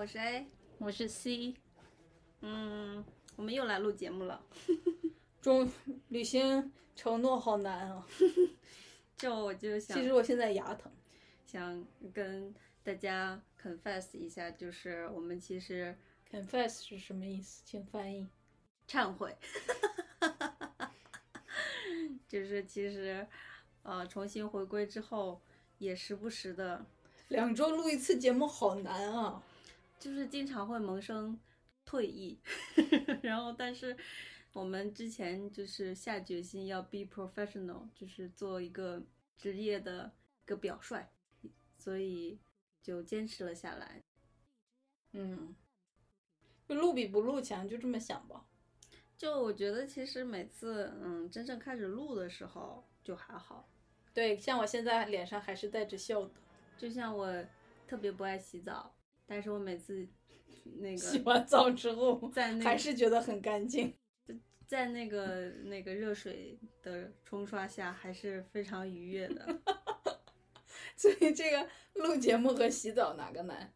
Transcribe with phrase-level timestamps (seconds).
[0.00, 0.46] 我是 A，
[0.78, 1.54] 我是 C。
[2.40, 3.04] 嗯，
[3.36, 4.42] 我们又来录节目了。
[5.42, 5.70] 中
[6.08, 8.06] 履行承诺好难啊！
[9.18, 10.90] 就我就想，其实我现在牙疼。
[11.44, 15.94] 想跟大家 confess 一下，就是我们其实
[16.32, 17.60] confess 是什么意思？
[17.66, 18.26] 请翻译。
[18.88, 19.36] 忏悔。
[22.26, 23.26] 就是其实，
[23.82, 25.42] 呃，重新回归之后，
[25.76, 26.86] 也时不时的，
[27.28, 29.42] 两周录一次节目好难啊！
[30.00, 31.38] 就是经常会萌生
[31.84, 32.40] 退役，
[33.22, 33.96] 然后但是
[34.54, 39.02] 我们之前就是下决心要 be professional，就是做一个
[39.36, 40.10] 职业的
[40.44, 41.06] 一个表率，
[41.76, 42.40] 所以
[42.82, 44.02] 就坚持了下来。
[45.12, 45.54] 嗯，
[46.66, 48.46] 就录比不录强，就这么想吧。
[49.18, 53.68] 就我觉得其实每次嗯真正开始录的时候就还好。
[54.14, 56.30] 对，像我现在脸上还是带着笑的。
[56.78, 57.44] 就像我
[57.86, 58.94] 特别不爱洗澡，
[59.30, 60.04] 但是我每次
[60.80, 63.94] 那个洗完澡之后， 在那还是觉得很干净。
[64.66, 69.60] 在那个那个热水的冲刷下，还是非常愉悦的。
[70.98, 73.72] 所以这个录节目和洗澡哪个难？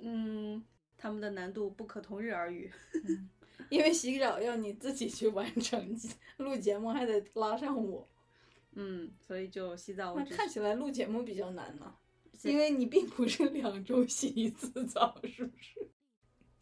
[0.00, 0.64] 嗯，
[0.96, 2.72] 他们的难度不可同日而语。
[2.94, 3.28] 嗯，
[3.68, 5.94] 因为洗澡要你自己去完成，
[6.38, 8.08] 录节目还得拉上我。
[8.72, 11.94] 嗯，所以就洗澡我那看起来录节目比较难呢，
[12.44, 15.88] 因为你并不是两周洗一次澡，是不是？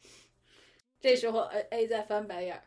[1.01, 2.65] 这时候 A A 在翻白眼儿，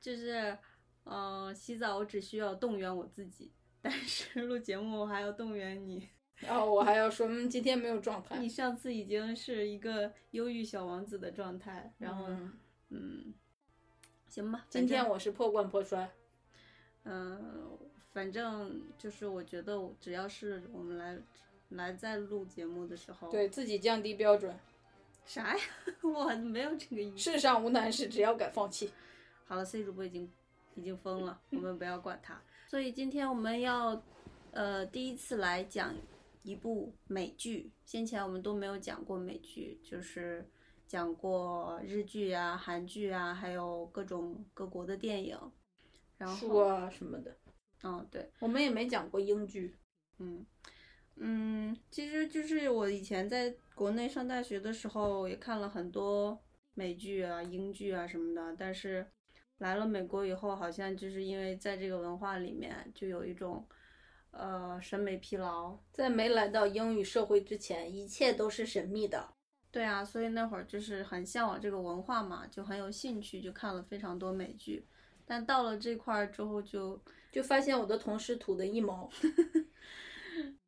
[0.00, 0.58] 就是，
[1.04, 6.08] 嗯、洗澡我只需要动员我自己， 但是录节目我还要动员你。
[6.36, 8.36] 然 后我还要说，嗯，今天没有状态。
[8.38, 12.52] 你上次已经是一个忧郁小王子的状态，然后，嗯
[12.88, 13.34] 嗯，
[14.28, 16.10] 行吧，今天我是破罐破摔。
[17.04, 17.78] 嗯，
[18.12, 21.16] 反正就是我觉得，只要是我们来
[21.76, 24.54] 来在录节目的时候，对自己降低标准，
[25.24, 25.62] 啥呀？
[26.02, 27.18] 我没有这个意思。
[27.18, 28.90] 世上无难事，只要敢放弃。
[29.46, 30.30] 好了，C 主播已经
[30.74, 32.40] 已经疯了，我们不要管他。
[32.66, 34.02] 所以今天我们要
[34.52, 35.94] 呃第一次来讲
[36.42, 40.48] 一部美剧，先前我们都没有讲过美剧，就是
[40.86, 45.38] 讲过日剧啊、韩剧啊，还有各种各国的电影。
[46.16, 47.36] 然后，书啊什么的，
[47.82, 49.76] 嗯，对，我们也没讲过英剧。
[50.18, 50.46] 嗯
[51.24, 56.36] 嗯，其实就是我以前在国内上大学的时候，也看了很多
[56.74, 59.06] 美剧啊、英剧啊什么的，但是
[59.58, 63.64] 来了美国以后，好像就是因为在这个文化里面，就有一种
[64.32, 65.78] 呃审美疲劳。
[65.92, 69.32] 在没来到英语社会之前，一切都是神秘的。
[69.70, 74.84] 对啊，所以那会儿就是很向往这个文化嘛，就很有兴趣，就看了非常多美剧。
[75.24, 79.08] 但到了这块儿之后就，就发现我的同事土的一毛。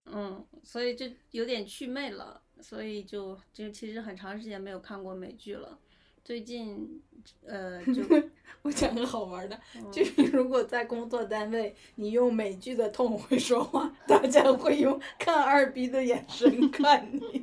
[0.06, 5.78] 嗯，所以就有点祛魅了，所以就就其实很长时间没有看过美剧了。
[6.22, 7.02] 最近，
[7.44, 8.02] 呃，就
[8.62, 17.42] 我讲个好玩的，嗯就是如果在工作单位你用美剧的痛会说话，大家会用看二逼的眼神看你。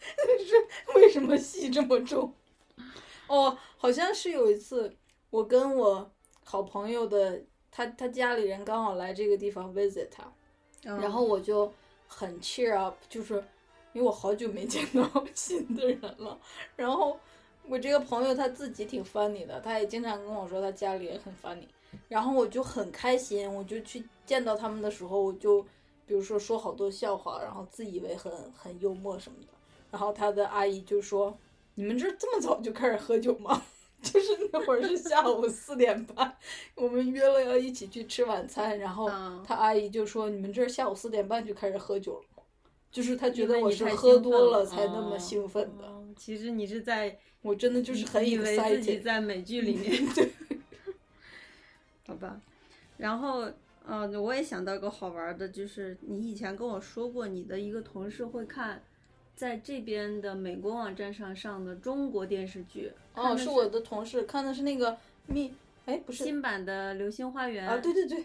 [0.00, 0.54] 是
[0.94, 2.34] 为什么戏这么重？
[3.26, 4.94] 哦，好像是有一次，
[5.30, 6.12] 我跟我
[6.44, 10.30] 好朋友的他他家里人刚好来这个地方 visit 他，
[10.84, 11.72] 然后我就
[12.06, 13.34] 很 cheer up，就是
[13.92, 16.38] 因为我好久没见到 新的人了。
[16.76, 17.18] 然后
[17.66, 21.66] 我这个朋友他自己挺 funny 的，他也经常跟我说他家里也很 funny。
[22.08, 25.62] 然后我就很开心，我就去见到他们的时候，我就
[26.06, 29.48] 比如说说好多笑话，然后自以为很很幽默什么的。
[29.90, 31.36] 然后他的阿姨就说
[31.76, 33.62] ：“你们这这么早就开始喝酒吗？”
[34.12, 36.36] 就是那会儿是下午 四点半，
[36.74, 42.44] 我们约了要一起去吃晚餐，然后嗯他阿姨就说：“你们这儿下午四点半就开始喝酒了？”
[42.92, 48.98] 就是他觉得我是喝多了才那么哦兴奋的，哦其实你是在我真的就是很以为自己。
[49.00, 49.90] 在美剧里面。
[50.14, 50.30] 对，
[52.06, 52.40] 好吧，
[52.98, 53.50] 然后，
[53.84, 58.80] 呃，我也想到个好玩的，就是你以前跟我说过，你的一个同事会看
[59.34, 62.92] 在这边的美国网站上上的中国电视剧。
[63.14, 64.96] 哦，的是我的同事看的是那个
[65.26, 65.52] 蜜，
[65.86, 68.24] 哎，不是新版的《流星花园》啊，对对对，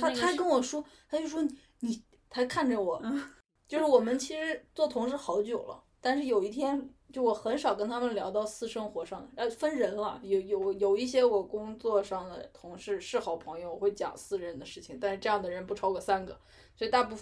[0.00, 3.22] 他他跟我说，他就说你你，他看着我，嗯
[3.68, 16.38] 就是我们其实做同事好久了，但是有一天，就我很少跟他们聊到私生活上的，呃，分人了，有有有一些我工作上的同事是好朋友，我会讲私人的事情，但是这样的人不超过三个，
[16.76, 17.16] 所以大部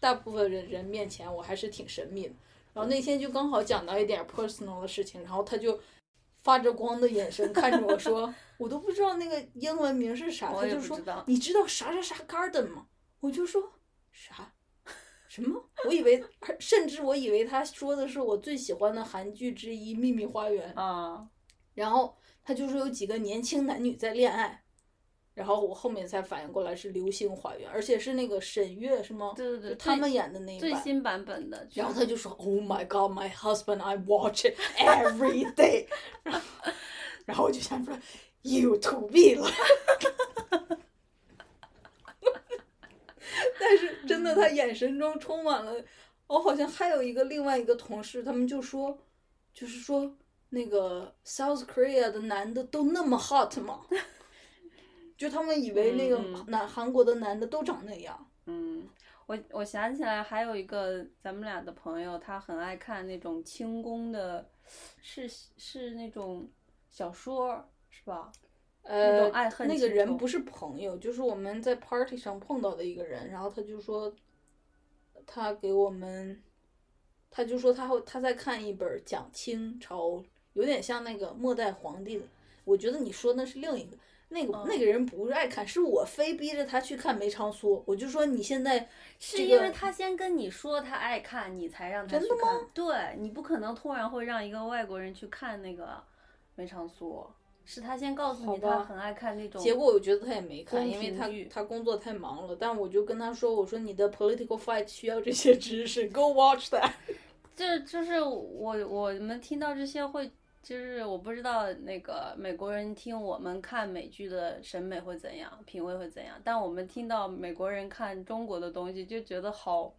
[0.00, 2.34] 大部分人人面前我还是挺神秘的。
[2.78, 5.76] 然后那天就刚好讲到一点 personal 的事情，然后他就
[6.36, 10.96] 发着光的眼神看着我说， 我都不知道那个英文名是啥，他就说
[11.26, 12.86] 你知道啥啥啥 garden 吗？
[13.18, 13.72] 我就说
[14.12, 14.52] 啥
[15.26, 15.60] 什么？
[15.86, 16.24] 我以为，
[16.60, 21.28] 甚至我以为他说的是我最喜欢的韩剧之一《秘密花园》，啊，
[21.74, 24.62] 然后他就说有几个年轻男女在恋爱，
[25.38, 29.34] 然后我后面才反应过来是《流星花园》，而且是那个沈月是吗？
[29.36, 30.68] 对对对他们演的那一版。
[30.68, 31.64] 最新版本的。
[31.72, 35.86] 然后他就说：“Oh my god, my husband, I watch it every day
[36.24, 36.40] 然后。”
[37.24, 37.96] 然后我就想说
[38.42, 39.48] ，You to be 了。
[43.60, 45.72] 但是真的，他眼神中充满了，
[46.26, 48.98] 我好像还有一个另外一个同事，他们就说，
[49.54, 50.16] 就是说
[50.48, 53.82] 那个 South Korea 的男的都那么 hot 吗？
[55.18, 56.16] 就他们以为那个
[56.46, 58.26] 男韩国的男的都长那样。
[58.46, 58.88] 嗯，
[59.26, 64.48] 我我想起来还有一个咱们俩的朋友，他很爱看那种清宫的，
[65.02, 65.28] 是
[65.58, 66.48] 是那种
[66.88, 68.32] 小说是吧？
[68.84, 74.10] 那呃种爱，恨那个人不是朋友，就是我们在 party 上碰到的一个人，然后他就说，
[75.26, 76.42] 他给我们，
[77.28, 80.24] 他就说他会他在看一本讲清朝，
[80.54, 82.24] 有点像那个末代皇帝的。
[82.64, 83.96] 我觉得你说那是另一个，
[84.30, 87.82] 那个、嗯那个人不是爱看，是我非逼着他去看梅长苏。
[87.86, 88.78] 我就说你现在
[89.18, 92.60] 是这个因为他先跟你说他爱看，你才让他真的去看。
[92.74, 96.02] 对你不可能突然会让一个外国人去看那个
[96.54, 97.26] 梅长苏，
[97.64, 99.62] 是他先告诉你他很爱看那种。
[99.62, 102.56] 结果我觉得他也没看，因为他他工作太忙了。
[102.58, 106.92] 但我就跟他说，我说你的 political fight 需要这些知识， Go watch that。
[107.56, 110.30] 就就是我我们听到这些会，
[110.62, 119.94] 就是我不知道那个美国人听我们看美剧的审美会怎样，品味会怎样，但我们听到美国人看中国的东西就觉得好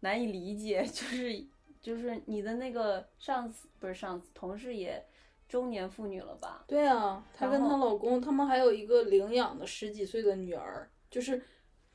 [0.00, 1.44] 难以理解， 就是
[1.80, 5.04] 就是你的那个上司不是上司，同事也
[5.48, 6.64] 中年妇女了吧？
[6.66, 11.40] 对啊，她跟她老公，他们还有一个领养的十几岁的女儿，就是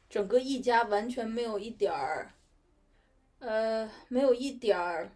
[0.10, 2.32] 整个一家完全没有一点儿，
[3.40, 5.12] 呃，没有一点儿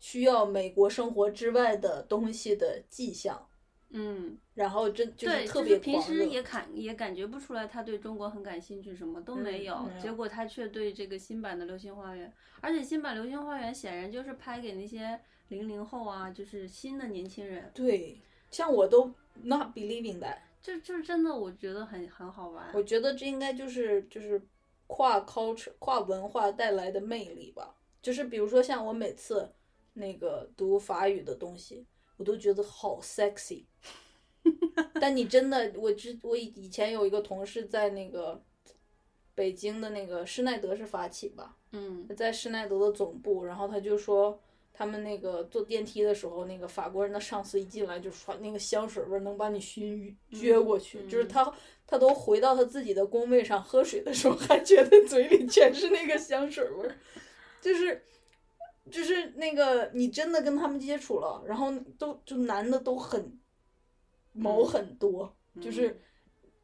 [0.00, 3.46] 需要美国生活之外的东西的迹象。
[3.92, 12.28] 嗯，然后真就是，特别就是平，时也感也感觉不出来他对中国很感兴趣，什么都没有，嗯结果他却对这个新版的《流星花园》，
[12.60, 20.38] 而且新版《流星花园》显然就是拍给那些零零后啊，就是新的年轻人，对，像我都 not believing that。
[20.62, 22.70] 就就真的我觉得很很好玩。
[22.72, 24.40] 我觉得这应该就是就是
[24.86, 27.74] 跨 culture 跨文化带来的魅力吧。
[28.00, 29.50] 就是比如说像我每次
[29.94, 33.64] 那个读法语的东西，我都觉得好 sexy。
[35.00, 38.42] 但你真的，我之我以以前有一个同事在那个
[39.34, 42.06] 北京的那个施耐德是法企吧，嗯。
[42.16, 44.40] 在施耐德的总部，然后他就说
[44.72, 51.28] 他们那个坐电梯的时候，那个法国人的上司一进来就传那个香水味能把你熏撅过去，就是嗯。
[51.28, 51.54] 他
[51.86, 56.88] 他都回到他自己的工位上喝水的时候，还觉得嘴里全是那个香水味，
[57.60, 58.02] 就是
[58.90, 63.38] 就是那个你真的跟他们接触了，然后都就男的都很
[64.32, 66.00] 毛嗯很多，就是嗯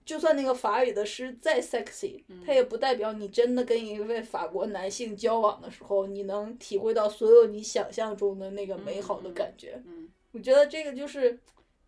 [0.05, 9.83] 就算那个法语的诗再 sexy，它嗯也不代表你真的跟一位法国男性交往的时候，你能体会到所有你想象中的那个美好的感觉。
[9.87, 10.09] 嗯。
[10.33, 11.39] 我觉得这个就是，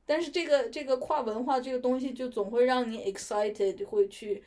[0.07, 4.43] 但是这个这个跨文化这个东西，就总会让你 excited，会去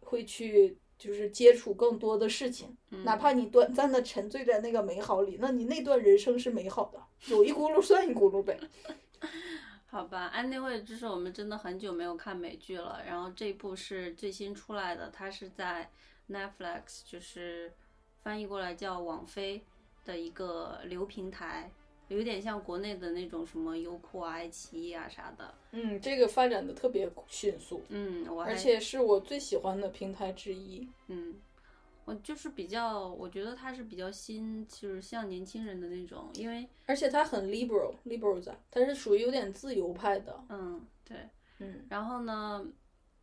[0.00, 8.58] 会去就是接触更多的事情，嗯哪怕你短暂的沉醉在那个美好里，那你那段人生是美好的，有一轱辘算一轱辘呗。
[9.88, 15.90] 好吧，安内会就是我们真的很久没有看美剧了，然后这部是最新出来的，它是在
[16.28, 17.72] Netflix，就是
[18.22, 19.64] 翻译过来叫网飞
[20.04, 21.70] 的一个流平台，
[22.08, 25.54] 有点像国内的那种什么优酷啊、爱奇艺啊啥的。
[25.72, 30.88] 嗯，这个发展的特别迅速，嗯，我而且是我最喜欢的平台之一。
[31.08, 31.34] 嗯，
[32.04, 40.44] 我就是比较，我觉得它是比较新，就是像年轻人的那种，因为而且它很 liberal liberal 在，它是属于有点自由派的。
[40.48, 42.64] 嗯对，嗯然后呢，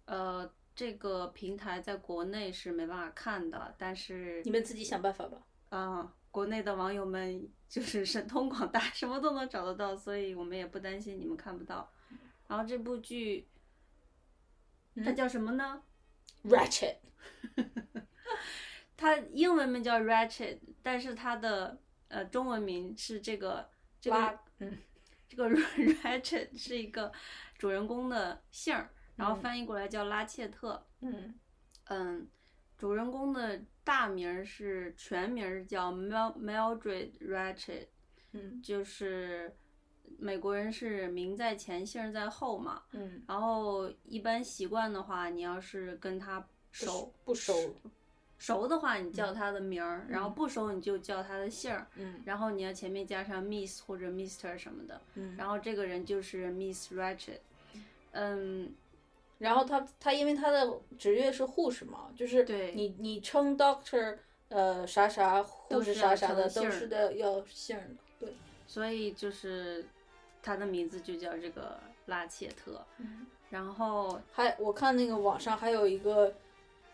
[0.05, 5.37] 呃，这个平台在国内是没办法看的，但是你们自己想办法吧。
[5.69, 11.93] 啊、国内的网友们就是神通广大，什么都能找得到，所以我们也不担心你们看不到。
[12.47, 13.47] 然后这部剧
[14.95, 15.83] 它嗯叫什么呢
[16.45, 16.97] ？Ratchet，
[18.97, 23.69] 它英文名叫 Ratchet，但是它的呃中文名是这个
[24.01, 24.75] 这个拉嗯
[25.29, 25.47] 这个
[26.01, 27.11] Ratchet 是一个
[27.59, 30.83] 主人公的姓儿，然后嗯翻译过来叫拉切特。
[31.01, 31.35] 嗯
[31.85, 32.27] 嗯，
[32.75, 37.87] 主人公的大名儿是全名儿叫 Mel Mildred Ratchet，
[38.31, 39.53] 嗯就是
[40.17, 42.83] 美国人是名在前姓在后嘛。
[42.91, 47.75] 嗯，然后一般习惯的话，你要是跟他熟不熟。
[48.37, 51.87] 熟的话，你叫他的名儿；然后嗯不熟，你就叫他的姓儿。
[51.95, 54.99] 嗯然后你要前面加上 Miss 或者 Mister 什么的。
[55.15, 57.39] 嗯，然后这个人就是 Miss Ratchet。
[58.11, 58.73] 嗯，
[59.43, 67.83] 然后他他因为他的职业是护士嘛，就是对你你称 doctor 呃啥啥护士啥啥的都是的要姓的。
[68.21, 68.33] 对，
[68.65, 69.85] 所以就是
[70.41, 72.81] 他的名字就叫这个拉切特。
[73.00, 76.33] 嗯然后还我看那个网上还有一个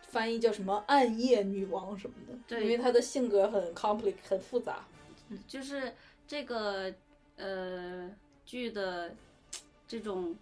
[0.08, 4.84] 翻译叫什么暗夜女王什么的，对因为她的性格很 complex 很复杂。
[5.48, 5.94] 就是
[6.28, 6.92] 这个
[7.38, 8.10] 呃
[8.44, 9.16] 剧的
[9.88, 10.36] 这种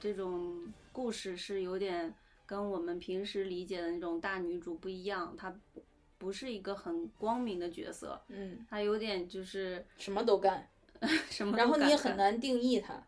[0.00, 2.14] 这种故事是有点
[2.46, 5.82] 跟我们平时理解的那种大女主不一样，她不
[6.18, 10.68] 不是一个很光明的角色，嗯，她有点就是什么都干，
[11.30, 13.02] 什么都然后你也很难定义她。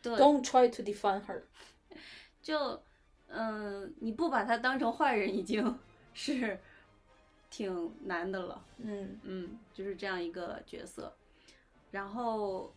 [0.00, 1.42] 对 Don't try to define her。
[2.42, 2.80] 就
[3.30, 5.78] 嗯、你不把她当成坏人已经
[6.14, 6.58] 是
[7.50, 8.64] 挺难的了。
[8.78, 11.14] 嗯嗯，就是这样一个角色。
[11.90, 12.72] 然后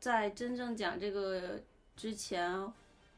[0.00, 1.60] 在真正讲这个
[1.96, 2.50] 之前，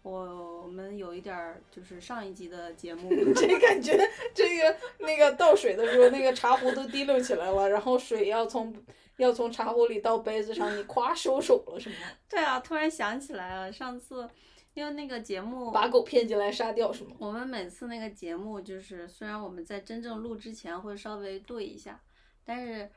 [0.05, 3.99] 我我们有一点儿就是上一集的节目， 这感觉
[4.35, 8.75] 这个那个倒水的时候，那个茶壶都滴溜起来了，然后水要从
[9.17, 11.97] 要从茶壶里到杯子上，你夸收手了是吗？
[12.29, 14.29] 对啊，突然想起来了，上次
[14.75, 17.17] 因为那个节目把狗骗进来杀掉是吗？
[17.19, 21.99] 我们每次那个节目就是，虽然我们在真正录之前会稍微对一下，
[22.45, 22.91] 但是，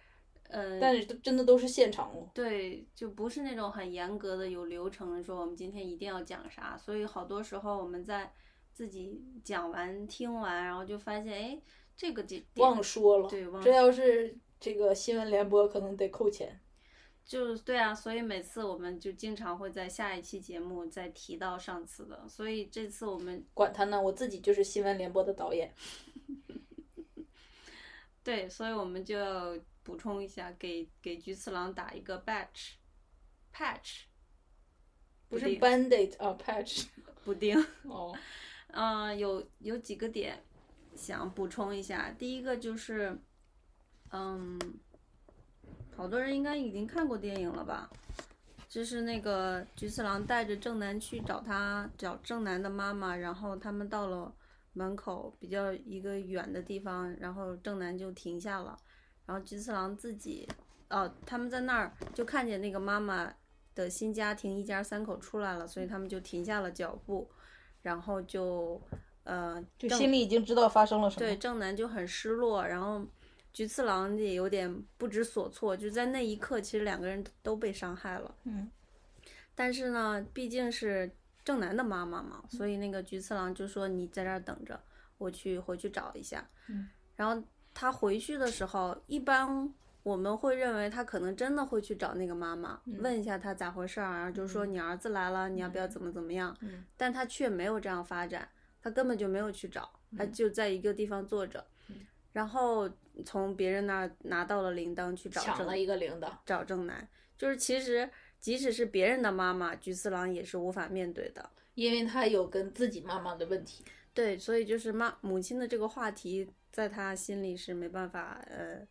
[0.49, 2.29] 呃，但是真的都是现场哦。
[2.33, 8.31] 对，就不是那种很严格的有流程的说我们今天一定要讲啥，所以好多时候我们在
[8.73, 11.61] 自己讲完听完，然后就发现，哎，
[11.95, 16.59] 这个点忘说了，对忘这要是这个新闻联播，可能得扣钱。
[17.25, 25.73] 就对啊，所以每次我们就经常会在下一期节目再提到上次的，所以这次我们管他呢，我自己就是新闻联播的导演。
[28.23, 29.57] 对，所以我们就要
[29.87, 32.73] 补充一下，给给菊次郎打一个 batch
[33.53, 34.01] patch，
[35.29, 36.87] 不是 Band-Aid 啊，patch。
[37.23, 37.57] 补丁。
[37.83, 38.13] 哦，
[38.67, 40.43] 嗯、有有几个点
[40.93, 42.11] 想补充一下。
[42.19, 43.17] 第一个就是，
[44.11, 44.59] 嗯，
[45.95, 47.89] 好多人应该已经看过电影了吧？
[48.67, 54.35] 就是那个菊次郎带着正南去找他找正南的妈妈，然后他们到了
[54.73, 58.77] 门口比较一个远的地方，然后正南就停下了，
[59.27, 60.47] 然后菊次郎自己，
[60.89, 63.31] 哦，他们在那儿就看见那个妈妈
[63.75, 67.29] 的新家庭一家三口出来了，所以他们就停下了脚步，
[67.81, 68.81] 然后就
[69.23, 71.19] 呃就心里已经知道发生了什么。
[71.19, 73.05] 对，正南就很失落，然后
[73.51, 78.33] 菊次郎也有点不知所措，就在那一刻，其实两个人都被伤害了。
[78.45, 78.71] 嗯，
[79.53, 81.11] 但是呢，毕竟是
[81.43, 84.79] 正南的妈妈嘛，所以那个菊次郎就说：“你在这儿等着，
[85.17, 87.43] 我去回去找一下。”嗯，然后
[87.79, 96.57] 他回去的时候，一般我们会认为他可能真的会去找那个妈妈，嗯问一下他咋回事儿，然后就说你儿子来了，你要不要怎么怎么样？
[96.61, 98.49] 嗯但他却没有这样发展，
[98.81, 101.97] 他根本就没有去找，他就在一个地方坐着，嗯
[102.33, 102.89] 然后
[103.23, 106.31] 从别人那儿拿到了铃铛去找正抢了一个铃铛。
[106.43, 107.07] 找正男，
[107.37, 111.47] 就是其实即使是别人的妈妈，菊次郎也是无法面对的。
[111.75, 113.83] 因为他有跟自己妈妈的问题。
[114.13, 118.87] 对，所以就是妈母亲的这个话题，在他心里是没办法，呃，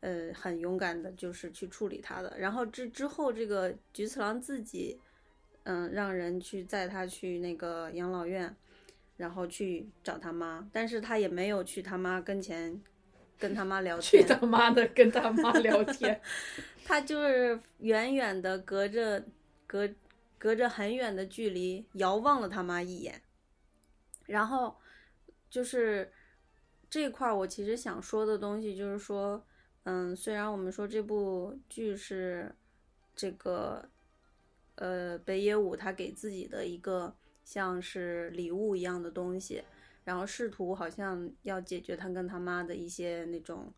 [0.00, 2.36] 呃，很勇敢的，就是去处理他的。
[2.38, 5.00] 然后之之后，这个菊次郎自己，
[5.62, 8.54] 嗯，让人去载他去那个养老院，
[9.16, 12.78] 然后去找他妈，但是他也没有去他妈跟前
[13.38, 16.20] 跟他妈聊天去，他妈的跟他妈聊天。
[16.84, 19.24] 他就是远远的隔着
[19.66, 19.88] 隔
[20.36, 23.22] 隔着很远的距离遥望了他妈一眼，
[24.26, 24.76] 然后
[25.48, 26.12] 就是
[26.94, 29.44] 这块儿我其实想说的东西就是说，
[29.82, 32.54] 嗯，虽然我们说这部剧是
[33.16, 33.90] 这个
[34.76, 39.64] 呃北野武他给自己的一个像是礼物一样的东西，
[40.04, 43.74] 然后试图好像要解决他跟他妈的一些那种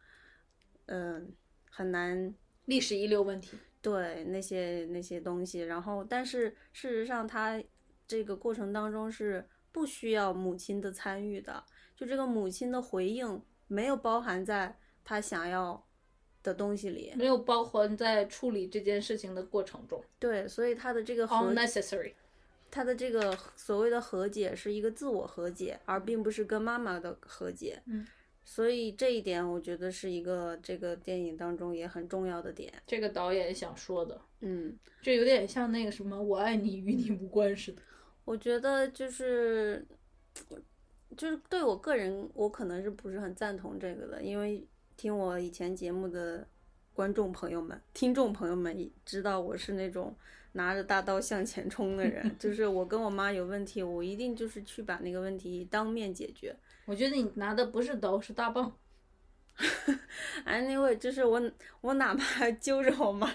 [0.85, 1.33] 嗯、
[1.71, 2.35] 很难
[2.67, 3.57] 历史遗留问题。
[3.81, 7.63] 对那些那些东西，然后但是事实上，他
[8.07, 11.65] 这个过程当中是不需要母亲的参与的，
[11.97, 15.85] 就这个母亲的回应没有包含在他想要
[16.43, 17.13] 的东西里。
[17.17, 22.13] 没有包含在处理这件事情的过程中对，所以他的这个和，unnecessary。
[22.71, 27.81] 他的这个所谓的和解是一个自我和解，而并不是跟妈妈的和解。
[27.87, 28.07] 嗯，
[28.45, 32.73] 所以这一点我觉得是一个这个电影当中也很重要的点。
[32.87, 34.77] 这个导演想说的，嗯。
[35.01, 37.81] 就有点像那个什么“我爱你与你无关”似的。
[38.25, 39.87] 我觉得就是，
[41.15, 44.67] 就是对我个人，我可能是不是很赞同这个的，因为
[44.97, 46.47] 听我以前节目的
[46.95, 50.17] 观众朋友们、听众朋友们知道我是那种
[50.53, 56.57] 拿着大刀向前冲的人，就是我跟我妈有问题，我一定就是去把那个问题当面解决。
[56.87, 58.75] 我觉得你拿的不是刀，是大棒。
[60.47, 63.31] Anyway，就是我我哪怕揪着我妈，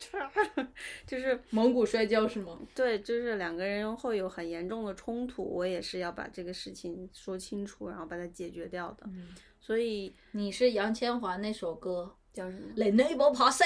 [1.06, 2.58] 就是蒙古摔跤是吗？
[2.74, 9.04] 对，就是两个人会有很严重的冲突，我也是要把这个事情说清楚，然后把它解决掉的。
[9.06, 9.28] 嗯，
[9.60, 12.72] 所以你是杨千嬅那首歌叫什么？
[12.76, 13.62] 《雷内波帕西》，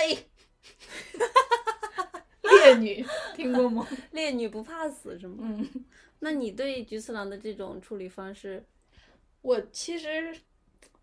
[2.43, 3.87] 烈女听过吗？
[4.13, 5.37] 烈女不怕死是吗？
[5.41, 5.85] 嗯，
[6.21, 8.65] 那你对菊次郎的这种处理方式，
[9.43, 10.35] 我其实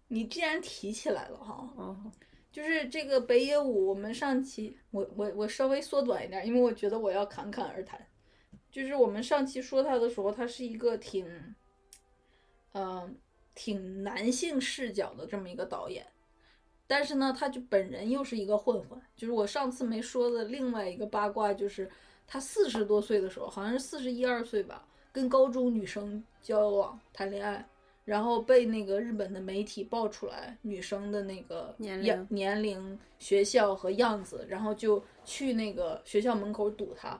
[0.07, 2.11] 你既然提起来了哈，哦，
[2.51, 8.05] 就是这个北野武，我们上期我我我稍微缩短一点，因为我觉得我要侃侃而谈。
[8.69, 11.55] 就是我们上期说他的时候，他是一个挺，
[12.73, 13.15] 嗯、
[13.53, 16.05] 挺男性视角的这么一个导演，
[16.87, 19.01] 但是呢，他就本人又是一个混混。
[19.15, 21.89] 就是我上次没说的另外一个八卦，就是
[22.25, 27.67] 他四十多岁的时候，好像是四十一二岁吧，跟高中女生交往谈恋爱，
[28.03, 37.19] 然后被那个日本的媒体爆出来女生的那个年龄年龄、学校和样子，然后就去那个学校门口堵她，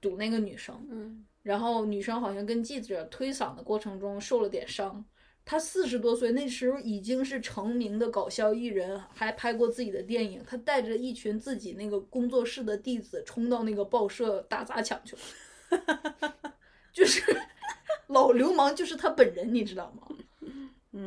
[0.00, 0.74] 堵那个女生。
[0.90, 5.04] 嗯，然后女生好像跟记者推搡的过程中受了点伤。
[5.44, 10.42] 她四十多岁，那时候已经是成名的搞笑艺人，还拍过自己的电影。
[10.44, 16.34] 她带着一群自己那个工作室的弟子冲到那个报社打砸抢去了，
[16.96, 17.22] 就是
[18.08, 20.08] 老流氓，就是他本人，你知道吗？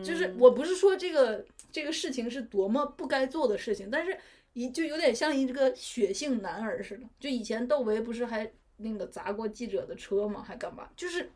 [0.04, 4.15] 就是我不是说这个这个事情是多么不该做的事情，但是
[4.54, 7.08] 一就有点像一个血性男儿似的。
[7.19, 10.43] 就以前窦唯不是还那个砸过记者的车吗？
[10.47, 10.88] 还干嘛？
[10.95, 11.32] 就是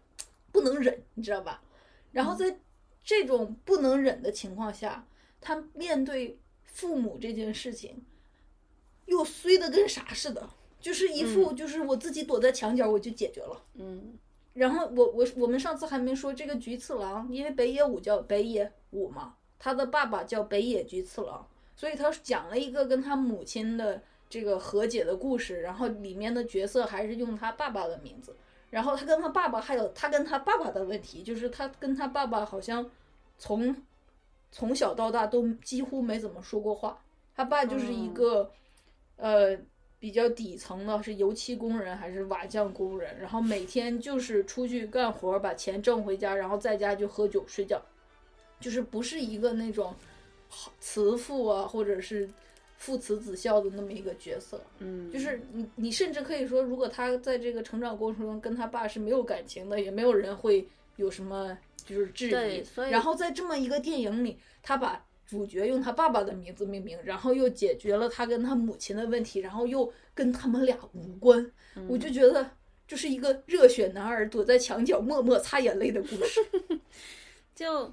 [0.52, 1.64] 不能忍，你知道吧？
[2.12, 2.60] 然后在
[3.04, 5.08] 这种不能忍的情况下，
[5.42, 8.06] 他面对父母这件事情，
[9.08, 10.48] 又衰的跟啥似的，
[10.80, 13.66] 就是一副就是我自己躲在墙角我就解决了。
[13.74, 14.14] 嗯
[14.54, 28.36] 然后我我我们上次还没说这个菊次郎，因为北野武叫北野武嘛，他的爸爸叫北野菊次郎，所以他讲了一个跟他母亲的这个和解的故事，然后里面的角色还是用他爸爸的名字，
[28.70, 32.88] 然后他跟他爸爸还有他跟他爸爸的问题，就是他跟他爸爸好像
[33.40, 33.76] 从
[34.52, 37.02] 从小到大都几乎没怎么说过话，
[37.36, 38.52] 他爸就是一个、
[39.18, 39.58] 呃。
[40.04, 47.82] 比较底层的是油漆工人还是瓦匠工人，然后每天就是出去干活，把钱挣回家，然后在家就喝酒睡觉，
[48.60, 49.96] 就是不是一个那种
[50.82, 52.30] 慈父啊，或者是
[52.76, 54.60] 父慈子孝的那么一个角色。
[54.80, 62.62] 嗯，就是你，你甚至可以说，如果他在这个成长过程中跟他爸是没有感情的，也没有人会有什么就是质疑。
[62.90, 65.02] 然后在这么一个电影里，他把
[65.34, 71.44] 主角用他爸爸的名字命名，然后又解决了他跟他母亲的问题，然后又跟他们俩无关，
[71.76, 72.52] 嗯我就觉得
[72.88, 76.40] 就是一个热血男儿躲在墙角默默擦眼泪的故事。
[77.56, 77.92] 就，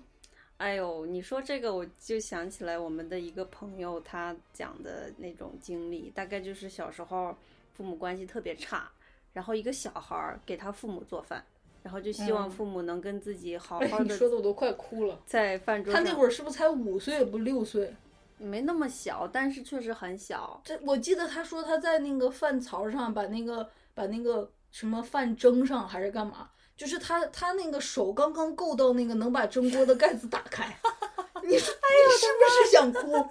[0.59, 7.35] 哎呦，你说这个，我就想起来我们的一个朋友，他讲的那种经历，大概就是小时候
[7.72, 8.90] 父母关系特别差，
[9.33, 11.42] 然后一个小孩儿给他父母做饭，
[11.83, 15.19] 然后就希望嗯父母能跟自己好好的说的我都快哭了。
[15.27, 16.01] 在饭桌他。
[16.01, 17.95] 那会儿是不是才五岁不六岁？
[18.38, 20.61] 没那么小，但是确实很小。
[20.64, 26.51] 这我记得他说他在那个饭槽上把那个把那个什么饭蒸上还是干嘛？
[26.77, 30.64] 就是他他那个手刚刚够到那个能把蒸锅的盖子打开，
[31.45, 33.29] 你说哎呀是不是想哭？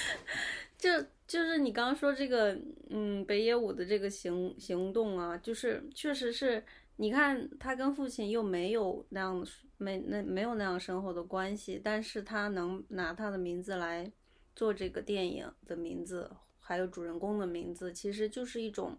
[0.78, 0.90] 就
[1.26, 2.56] 就是你刚刚说这个，
[2.88, 6.64] 嗯，北野武的这个行行动啊，就是确实是，
[7.00, 14.12] 你看他跟父亲又没有那样没那没有那样深厚的关系，但是他能拿他的名字来
[14.56, 18.98] 做这个电影的名字，还有主人公的名字，其实就是一种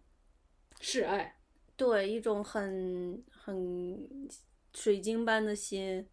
[0.79, 1.39] 示爱，
[1.75, 4.27] 对一种很很
[4.73, 6.07] 水晶般的心，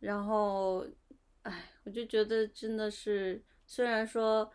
[0.00, 0.84] 然后，
[1.42, 4.50] 哎，我就觉得真的是，虽然说，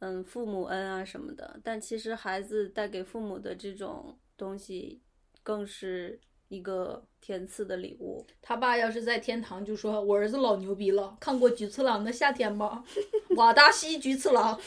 [0.00, 5.00] 嗯，父母恩啊什么的，但其实孩子带给父母的这种东西，
[5.42, 8.26] 更是一个天赐的礼物。
[8.42, 12.84] 他爸要是在天堂就说我儿子老牛逼了，看过菊次郎的夏天吗？
[13.36, 14.60] 瓦达西菊次郎，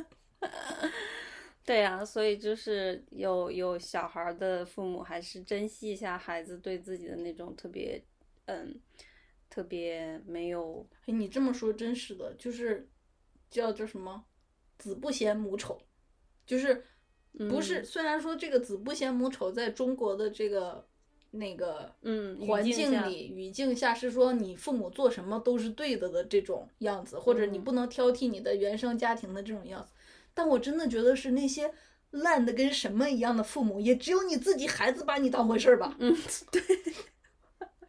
[1.64, 8.02] 对呀、所以就是有有小孩儿的父母，还是珍惜一下孩子对自己的那种特别，
[8.46, 8.80] 嗯，
[9.48, 12.88] 特别没有哎，你这么说真是的，就是
[13.48, 14.24] 叫叫什么
[14.78, 15.80] “子不嫌母丑”，
[16.44, 16.84] 就是
[17.38, 17.80] 不是？
[17.80, 20.86] 嗯虽然说这个“子不嫌母丑”在中国的这个
[21.30, 29.92] 那个嗯环境里语境下是说你父母做什么都是对的的这种样子，或者你嗯不能挑剔你的原生家庭的这种样子。
[30.34, 31.72] 但我真的觉得是那些
[32.10, 35.96] 烂的跟什么一样的父母，也只有你自己孩子把你当回事儿吧。
[35.98, 36.16] 嗯，
[36.50, 36.62] 对。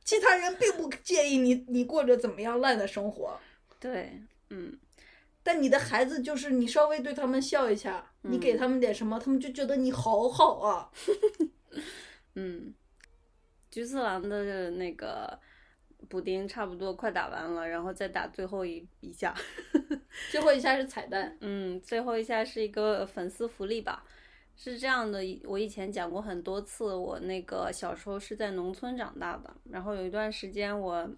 [0.04, 3.40] 其他人并不介意你你过着怎么样烂的生活。
[3.80, 4.78] 对，嗯，
[5.44, 10.92] 但你的孩子就是你稍微对他们笑一下，你给嗯他们点什么，他们就觉得你好好啊。
[12.36, 12.74] 嗯，
[13.70, 15.40] 菊次郎的那个
[16.08, 19.36] 补丁差不多快打完了，然后再打最后一一下。
[20.30, 24.04] 最后一下是彩蛋，嗯，最后一下是一个粉丝福利吧，
[24.56, 31.10] 是这样的，我以前讲过很多次，我那个小时候是在农村长大的，然后有一段时间我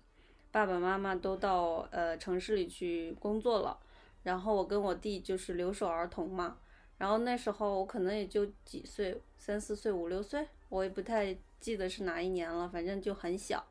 [0.52, 3.78] 爸爸妈妈都到呃城市里去工作了，
[4.24, 6.58] 然后我跟我弟就是留守儿童嘛，
[6.98, 13.64] 然后那时候我可能也就几岁，三四岁、五六岁，我也不太记得是哪一年了，反正就很小。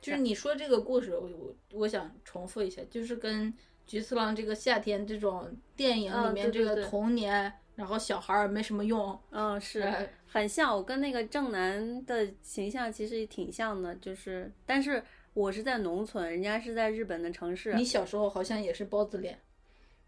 [0.00, 3.54] 就是你说这个故事，我我我想重复一下，就是跟
[3.86, 15.00] 菊次郎这个夏天这种电影里嗯面这个对对对童年，然后小孩儿没什么用，嗯，是哎很像，我跟那个正南的形象其实也挺像的，就是，但是
[15.34, 17.74] 我是在农村，人家是在日本的城市。
[17.74, 19.38] 你小时候好像也是包子脸，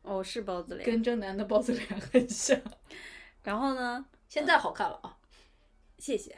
[0.04, 0.86] 哦，是包子脸。
[0.86, 2.58] 跟正南的包子脸很像。
[3.42, 5.18] 然后呢，现在好看了啊，
[5.98, 6.36] 谢谢。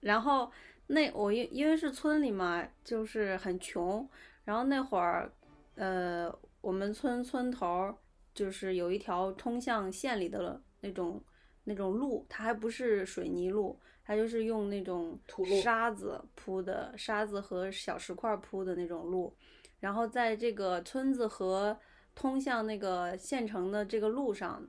[0.00, 0.50] 然后
[0.88, 4.08] 那我因因为是村里嘛，就是很穷，
[4.44, 5.32] 然后那会儿，
[5.76, 7.96] 呃，我们村村头儿
[8.34, 11.22] 就是有一条通向县里的那种
[11.64, 19.34] 那种路，它还不是水泥路，它就是用那种土路沙子铺的，沙子和小石块儿铺的那种路。
[19.80, 21.78] 然后在这个村子和
[22.16, 24.68] 通向那个县城的这个路上，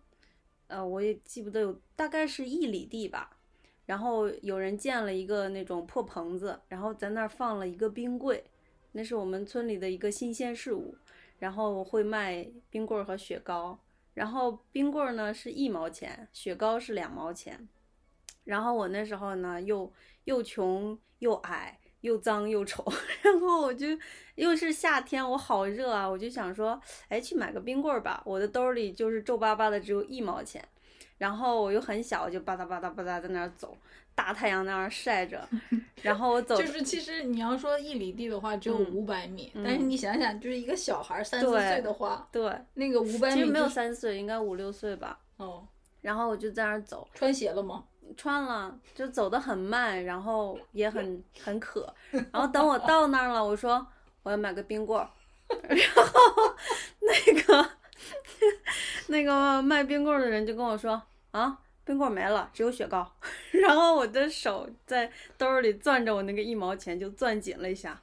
[0.68, 3.40] 呃，我也记不得有大概是一里地吧。
[3.88, 8.44] 然后有人建了一个那种破棚子，然后在那儿放了一个冰柜，
[8.92, 10.96] 那是我们村里的一个新鲜事物。
[11.40, 13.80] 然后会卖冰棍儿和雪糕，
[14.16, 17.70] 然后冰棍儿呢是一毛钱，雪糕是两毛钱。
[18.44, 22.86] 然后我那时候呢又又穷又矮又脏又丑，
[23.22, 23.88] 然后我就
[24.36, 28.22] 又是夏天，我好热啊，我就想说，哎，去买个冰棍儿吧。
[28.26, 30.64] 我的兜里就是皱巴巴的，只有一毛钱。
[31.18, 33.76] 然后我又很小，我就吧嗒吧嗒吧嗒在那儿走，
[34.14, 35.48] 大太阳在那儿晒着，
[36.04, 45.20] 然后我走就是其实你要说一里地的话，只有嗯五百米，嗯但是你想想，就是一个小孩儿三四岁的话，对，那个五百米其实没有三岁，应该五六岁吧。
[45.38, 45.68] 哦，
[46.02, 47.84] 然后我就在那儿走，穿鞋了吗？
[48.16, 51.94] 穿了，就走得很慢，然后也很很渴。
[52.12, 53.86] 然后等我到那儿了，我说
[54.24, 55.10] 我要买个冰棍儿，
[55.68, 56.56] 然后
[57.00, 57.70] 那个
[59.08, 63.10] 那个卖冰棍儿的人就跟我说啊，冰棍儿没了，只有雪糕。
[63.52, 68.00] 然后我的手在兜儿里攥着我那个一毛钱，就攥紧了一下。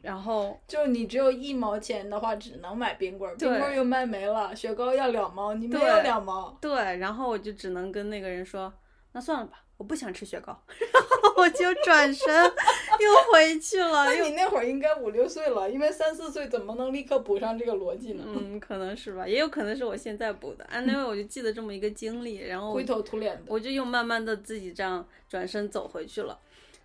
[0.00, 6.56] 然后 就你只有一毛钱的话，只能买冰棍儿，冰棍儿又卖没了，雪糕要两毛，你没有两毛。
[6.60, 8.72] 对，然后我就只能跟那个人说，
[9.14, 10.60] 那算了吧，我不想吃雪糕。
[10.92, 12.34] 然后我就转身
[13.00, 18.24] 又回去了，你那会儿应该五六岁了，因为三四岁怎么能立刻补上这个逻辑呢？
[18.26, 20.64] 嗯，可能是吧，也有可能是我现在补的。
[20.64, 26.36] 啊，因为我就记得这么一个经历，然后灰头土脸的，我就又慢慢的自己这样转身走回去了。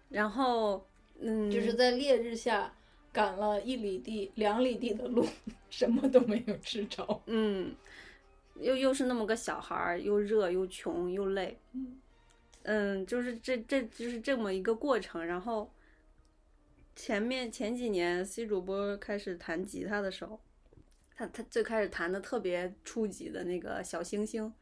[0.10, 0.86] 然后，
[1.20, 2.72] 嗯，就是在烈日下
[3.12, 5.26] 赶了一里地、两里地的路，
[5.72, 7.22] 什么都没有吃着。
[7.26, 7.76] 嗯，
[8.56, 11.98] 又又是那么个小孩儿，又热又穷又累，嗯，
[13.06, 15.26] 就是这这就是这么一个过程。
[15.26, 15.72] 然后
[16.96, 20.40] 前面前几年 C 主播开始弹吉他的时候，
[21.16, 24.54] 他他最开始弹的特别初级的那个小星星，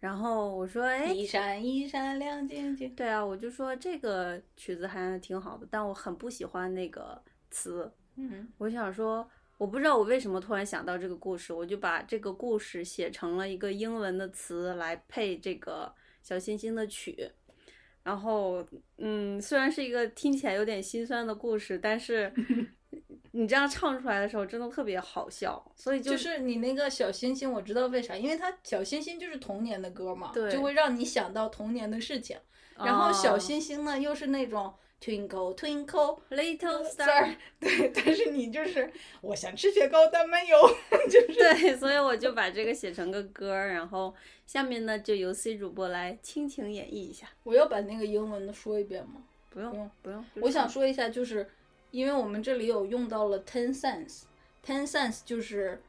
[0.00, 2.94] 然后我说，哎，一闪一闪亮晶晶。
[2.94, 7.90] 对啊，我就说这个曲子还挺好的，但我很不喜欢那个词。
[8.16, 15.94] 嗯，我想说，我不知道我为什么突然想到这个故事，我就把这个故事写成了一个英文的词来配这个
[16.26, 17.30] 小星星的曲。
[18.02, 18.66] 然后，
[18.98, 22.32] 嗯，虽然是一个听起来有点心酸的故事，但是
[23.30, 25.64] 你这样唱出来的时候，真的特别好笑。
[25.76, 32.36] 所以就就是你那个小星星，我知道为啥，因为它小星星就是童年的歌嘛，对就会让你想到童年的事情。
[32.76, 40.56] 然后小哦星星呢，又是那种 twinkle twinkle Little star，Star， 对，但是你就是我想吃雪糕，但没有，
[41.08, 44.14] 就是对，所以我就把这个写成个歌儿，然后
[44.46, 47.28] 下面呢就由 C 主播来倾情演绎一下。
[47.44, 49.22] 我要把那个英文的说一遍吗？
[49.50, 50.24] 不用不用，不用。
[50.46, 51.48] 我想说一下，就是
[51.90, 55.80] 因为我们这里有用到了 ten cents，ten cents 就是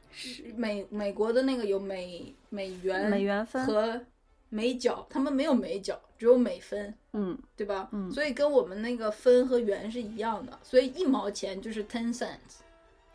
[0.56, 4.00] 美美国的那个有美美元美元分和
[4.48, 7.88] 美角，他们没有美角，只有美分，嗯对吧？
[7.92, 12.60] 嗯所以跟我们那个分和元是一样的，所以一毛钱就是 ten cents，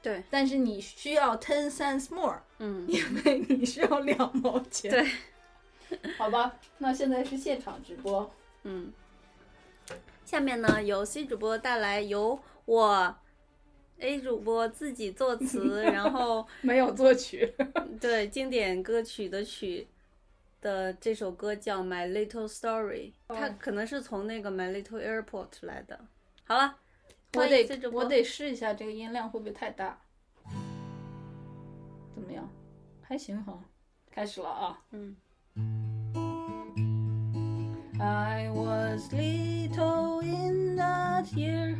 [0.01, 4.91] 对，但是你需要 ten cents more，嗯，因为你需要两毛钱。
[4.91, 8.29] 对， 好吧，那现在是现场直播。
[8.63, 8.91] 嗯。
[10.25, 13.15] 下面呢，由 C 主播带来由我
[13.99, 17.53] A 主播自己作词， 然后没有作曲，
[18.01, 19.87] 对经典歌曲的曲
[20.63, 25.99] 的这首歌叫《My Little Story》，它哦可能是从那个《My Little Airport》来的。
[26.45, 26.77] 好了，
[27.33, 29.99] 我得我得试一下这个音量会不会太大？
[32.15, 32.49] 怎么样？
[33.01, 33.59] 还行哈。
[34.09, 34.79] 开始了啊。
[34.91, 35.17] 嗯。
[37.99, 41.75] I was little in that year.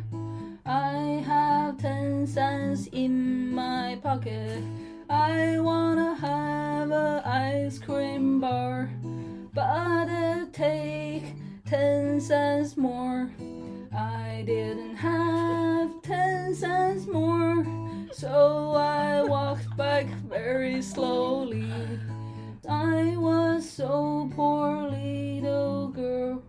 [0.64, 4.62] I have ten cents in my pocket.
[5.14, 8.90] I wanna have a ice cream bar,
[9.54, 11.22] but it take
[11.64, 13.30] ten cents more.
[13.96, 17.64] I didn't have ten cents more,
[18.12, 21.70] so I walked back very slowly.
[22.68, 26.42] I was so poor little girl.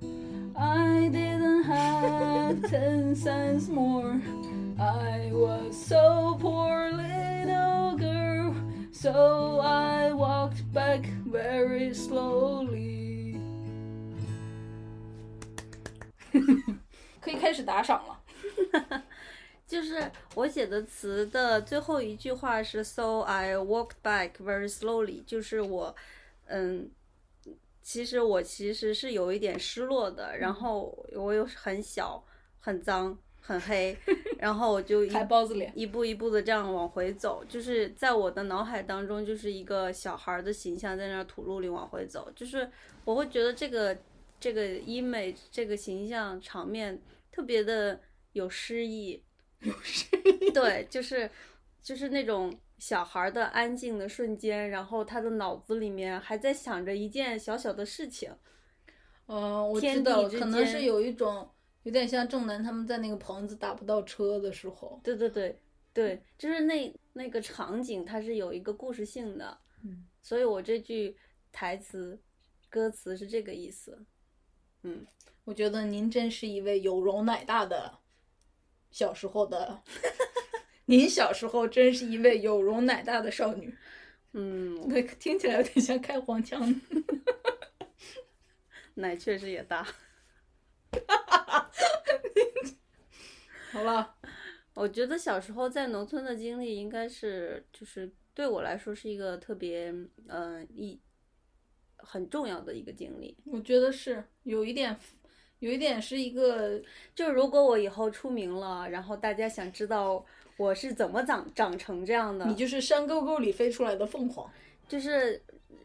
[0.57, 4.19] I didn't have ten cents more.
[4.79, 7.44] I was so poor little.
[9.05, 13.37] So I walked back very slowly.
[17.21, 19.03] 可以开始打赏了。
[19.67, 25.95] 就是我写的词的最后一句话是 “So I walked back very slowly”，就是我，
[26.47, 26.89] 嗯，
[27.83, 32.25] 其实我其实是有一点失落的，然后我又很小、
[32.59, 33.15] 很脏、
[33.45, 33.95] 很黑，
[34.39, 42.67] 然后我就一包子脸，一步一步的这样往回走，就是在我的脑海当中，就是一个小孩儿的形象在那儿土路里往回走，就是
[43.03, 43.95] 我会觉得这个
[44.39, 46.99] 这个 image 这个形象场面
[47.31, 47.99] 特别的
[48.31, 49.23] 有诗意，
[49.61, 50.07] 有诗。
[50.41, 50.49] 意。
[50.49, 51.29] 对，就是
[51.83, 58.31] 就是那种小孩儿的安静的瞬间，然后他的脑子里面还在想着一件小小的事情，
[59.27, 61.47] 嗯，我天知道可能是有一种
[61.85, 65.59] 有点像正南他们在那个棚子打不到车的时候，对对对
[65.93, 71.15] 对，就是那那个场景它是有一个故事性的，嗯，所以我这句
[71.51, 72.19] 台词
[72.69, 74.03] 歌词是这个意思，
[74.81, 75.05] 嗯，
[75.43, 77.99] 我觉得您真是一位有容乃大的
[78.89, 79.83] 小时候的，
[80.85, 83.77] 您小时候真是一位有容乃大的少女。
[84.33, 86.81] 嗯，对，听起来有点像开黄腔。
[88.95, 89.87] 奶确实也大，
[93.71, 94.15] 好了，
[94.73, 99.89] 我觉得小时候在农村的经历，应该是就是对我来说是一个特别
[100.27, 100.99] 嗯、呃一
[101.97, 103.35] 很重要的一个经历。
[103.45, 104.95] 我觉得是有一点，
[105.59, 106.81] 有一点是一个
[107.15, 110.23] 就如果我以后出名了，然后大家想知道
[110.57, 114.49] 我是怎么长长成这样的，你就是山沟沟里飞出来的凤凰。
[114.87, 115.41] 就是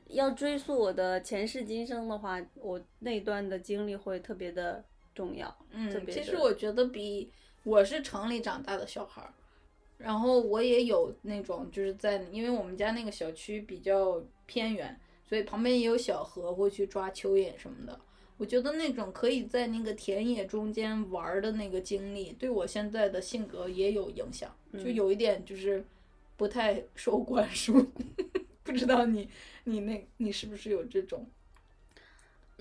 [0.08, 4.84] 要追溯我的前世今生的话，我那段的经历会特别的
[5.20, 5.46] 重要。
[5.48, 7.30] 特嗯，别其实我觉得比
[7.64, 9.34] 我是城里长大的小孩儿，
[9.98, 18.00] 然后我也有那种就是在，因为我们家那个小区比较偏远，所以旁边也有小河，会去抓蚯蚓什么的。
[18.38, 25.84] 我觉得那种可以在那个田野中间玩儿的那个经历，对我现在的性格也有影响，就嗯有一点就是
[26.38, 27.86] 不太受 管束。
[28.64, 29.28] 不知道你
[29.64, 31.26] 你那你是不是有这种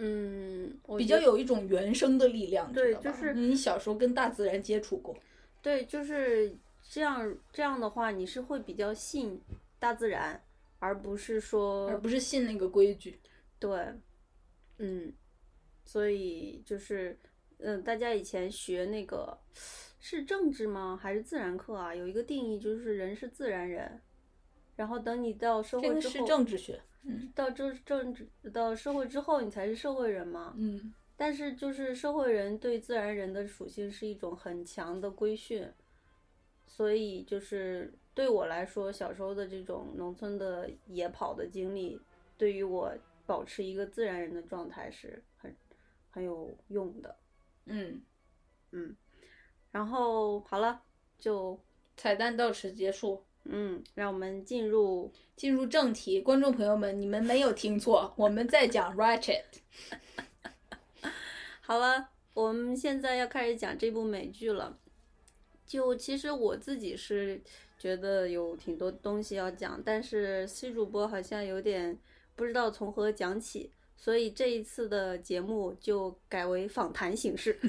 [0.01, 5.13] 嗯，比较有一种原生的力量，对就是你小时候跟大自然接触过，
[5.61, 6.55] 对，就是
[6.89, 9.41] 这样这样的话，你是会比较信
[9.77, 10.41] 大自然，
[10.79, 13.19] 而不是说而不是信那个规矩。
[13.59, 13.93] 对，
[14.77, 15.11] 嗯，
[15.83, 17.19] 所以就是，
[17.57, 19.37] 嗯，大家以前学那个
[19.99, 20.97] 是政治吗？
[21.01, 21.93] 还是自然课啊？
[21.93, 23.99] 有一个定义就是人是自然人，
[24.79, 30.53] 然后等你到社这个是会之后，政治学，嗯到政政治到社会之后，你才是社会人嘛。
[30.55, 35.69] 嗯但是就是社会人对自然人的属性是一种很强的规训，
[36.65, 41.99] 所以就是对我来说，小时候的这种农村的野跑的经历，
[42.37, 42.93] 对于我
[43.25, 45.53] 保持一个自然人的状态是很
[46.09, 47.13] 很有用的。
[47.65, 48.01] 嗯
[48.71, 48.95] 嗯，
[49.71, 50.81] 然后好了，
[51.17, 51.59] 就
[51.97, 53.21] 彩蛋到此结束。
[53.51, 59.43] 嗯，让我们进入进入正题，观众朋友们，你们没有听错， 我们在讲 Ratchet。
[61.61, 64.77] 好了，我们现在要开始讲这部美剧了。
[65.65, 67.39] 就其实我自己是
[67.77, 71.97] 觉得有挺多东西要讲，但是 C 主播好像有点
[72.35, 77.59] 不知道从何讲起，所以这一次的节目就改为访谈形式。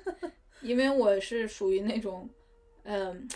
[0.62, 2.30] 因为我是属于那种，
[2.84, 3.28] 嗯、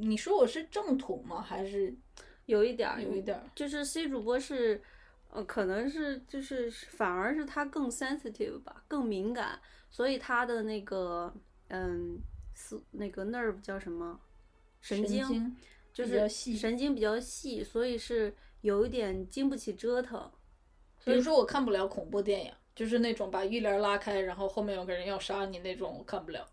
[0.00, 1.42] 你说我是正统吗？
[1.42, 1.94] 还是
[2.46, 3.44] 有一点儿，有一点儿？
[3.54, 4.82] 就是 C 主播是，
[5.28, 11.32] 呃，可能是就是反而是他更 sensitive 吧，更敏感，所以他的那个
[11.68, 12.18] 嗯，
[12.54, 14.18] 思那个 nerve 叫什么？
[14.80, 15.56] 神神经，
[15.92, 20.30] 就是神经比较细，所以是有一点经不起折腾。
[21.04, 26.48] 比如说我看不了恐怖电影，就是那种把浴帘拉开，然后后面有个人要杀你那种，我看不了。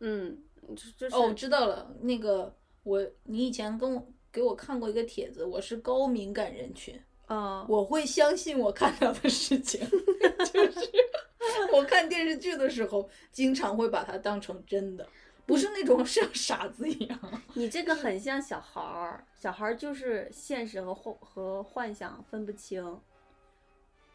[0.00, 0.42] 嗯，
[0.74, 7.00] 就就是、哦，我知道了，那个我你以前跟我给我看过一个帖子，我是高敏感人群。
[7.28, 9.80] 嗯，我会相信我看到的事情，
[10.52, 15.08] 就是我看电视剧的时候，经常会把它当成真的，
[15.46, 17.42] 不是那种像傻子一样。
[17.54, 23.00] 你这个很像小孩儿，小孩儿就是现实和幻和幻想分不清。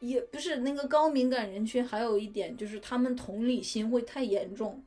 [0.02, 4.84] 也不是那个高敏感人群，还有一点就是他们同理心会太严重。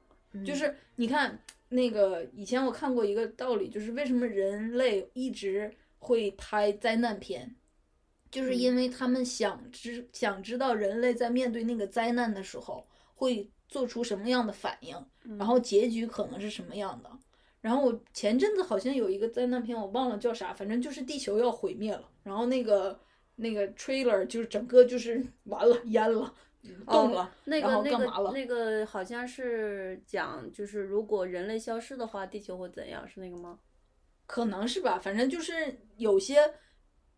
[0.47, 1.37] 就是你看
[1.71, 7.55] 那个以前我看过一个道理，就是为什么人类一直会拍灾难片，
[8.31, 14.97] 就是因为他们想知想知道人类在面对那个灾难的时候会做出什么样的反应，
[15.39, 17.11] 然后结局可能是什么样的。
[17.61, 22.99] 然后我前阵子好像有一个灾难片，我忘了叫啥，反正就是地球要毁灭了，然后那个
[23.37, 26.33] 那个 trailer 就是整个就是 完了淹了，
[26.87, 28.31] 冻了，那然个那个？
[28.33, 33.07] 那个好像是讲，就是如果人类消失的话，地球会怎样？
[33.09, 33.59] 是那个吗？
[34.27, 36.55] 可能是吧，反正就是有些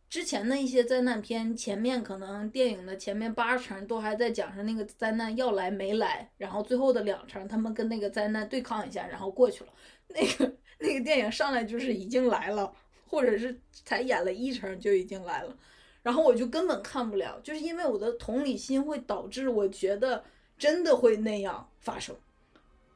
[0.08, 9.72] 之前的一些灾难片，前面可能电影的前面八成都还在讲是那个灾难要来没来，然后最后的两成他们跟那个灾难对抗一下，然后过去了。
[10.08, 12.72] 那个那个电影上来就是已经来了，
[13.06, 15.56] 或者是才演了一成就已经来了，
[16.02, 20.24] 然后我就根本看不了，就是因为我的同理心会导致我觉得
[20.58, 22.14] 真的会那样发生。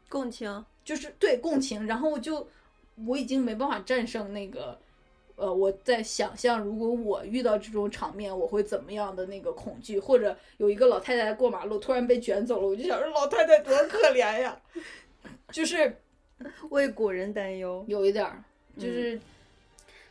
[0.09, 0.65] 共情。
[0.85, 2.47] 就是对共情，然后我就
[3.07, 4.79] 我已经没办法战胜那个，
[5.35, 14.61] 呃，我在想象如果我遇到这种场面，我会怎么样的那个恐惧，或者有一个老太太过马路突然被卷走了，我就想说老太太多可怜呀，
[15.51, 15.97] 就是
[16.69, 17.83] 为古人担忧。
[17.89, 18.45] 有一点儿，
[18.77, 19.19] 就是、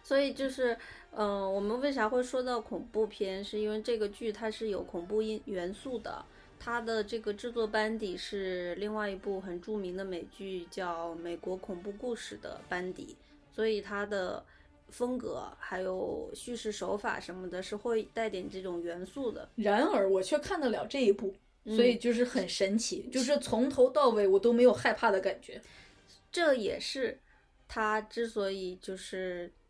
[0.04, 0.76] 所以就是，
[1.16, 3.44] 嗯、我们为啥会说到恐怖片？
[3.44, 6.26] 是因为这个剧它是有恐怖因元素的。
[6.60, 13.18] 它的这个制作班底是另外一部很著名的美剧叫《美国恐怖故事》的班底，
[13.52, 14.42] 所以它的
[14.88, 19.50] 风格还有叙事手法什么的，是会带点这种元素的。
[19.56, 21.36] 然而我却看得了这一部，
[21.66, 25.62] 嗯所以就是很神奇，就是从头到尾我都没有害怕的感觉。
[26.32, 27.20] 这也是
[27.68, 29.63] 它之所以就是，只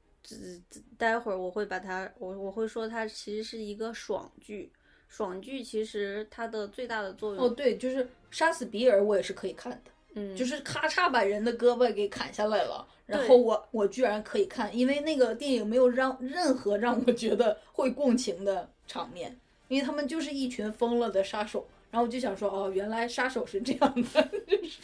[0.97, 4.71] 待会儿我会把它，我我会说它其实是一个爽剧。
[5.09, 9.91] 爽剧其实它的最大的作用，哦，对，就是杀死比尔，我也是可以看的。
[10.15, 24.80] 嗯，就是咔嚓把人的胳膊给砍下来了，然后我我居然可以看，因为那个电影没有让任何让我觉得会共情的场面，因为他们就是一群疯了的杀手，然后我就想说，哦，原来杀手是这样的， 就是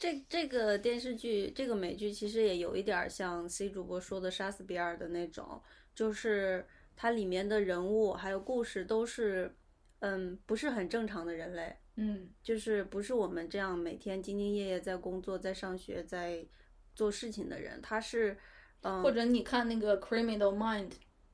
[0.00, 5.62] 这这个电视剧，这个美剧其实也有一点儿像 C 主播说的杀死比尔的那种，
[5.94, 9.54] 就是它里面的人物还有故事都是，
[9.98, 16.46] 嗯，不是很正常的人类，嗯，就是不是我们这样每天兢兢业业在工作、在上学、在
[16.94, 18.38] 做事情的人，他是，
[18.80, 20.92] 嗯，或者你看那个 Criminal Mind，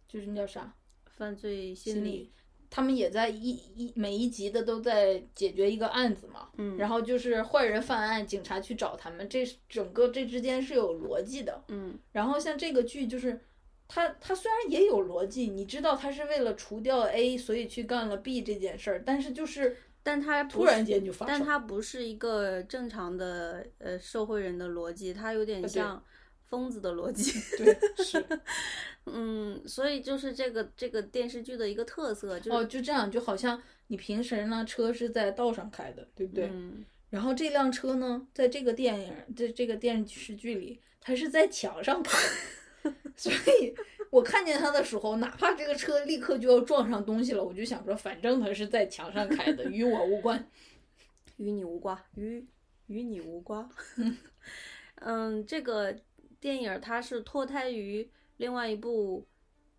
[0.08, 0.74] 就是那叫啥？
[1.06, 2.32] 犯罪心理心理，，
[2.68, 11.98] 他们也在一一每一集的都在解决一个案子嘛，嗯，然后就是坏人犯案，警察去找他们，这整个这之间是有逻辑的，嗯。
[12.12, 13.40] 然后像这个剧就是，
[13.88, 21.38] 它它虽然也有逻辑，你知道他是为了除掉 A，所以去干了 B 这件事儿，但是就是但它突然间就发生。
[21.38, 25.68] 但它不是一个正常的呃社会人的逻辑，它有点对。
[25.68, 26.02] 像
[26.48, 27.32] 疯子的逻辑。
[27.56, 28.24] 对是
[29.06, 36.48] 嗯，所以就是这个这个电视剧的一个特色，就是、哦，就这样，就好像你平时呢车是在道上开的，对不对？
[36.52, 42.18] 嗯，然后这辆车呢，在这个电影在这个电视剧里，它是在墙上开，
[43.16, 43.74] 所以
[44.10, 50.44] 我看见它的时候，哪怕这个车立刻就要撞上东西了，我就想说，反正它是在墙上开的，与我无关。
[51.38, 52.46] 与你无关，与
[52.86, 53.68] 与你无关。
[54.94, 55.94] 嗯，这个
[56.46, 59.26] 电影儿它是脱胎于另外一部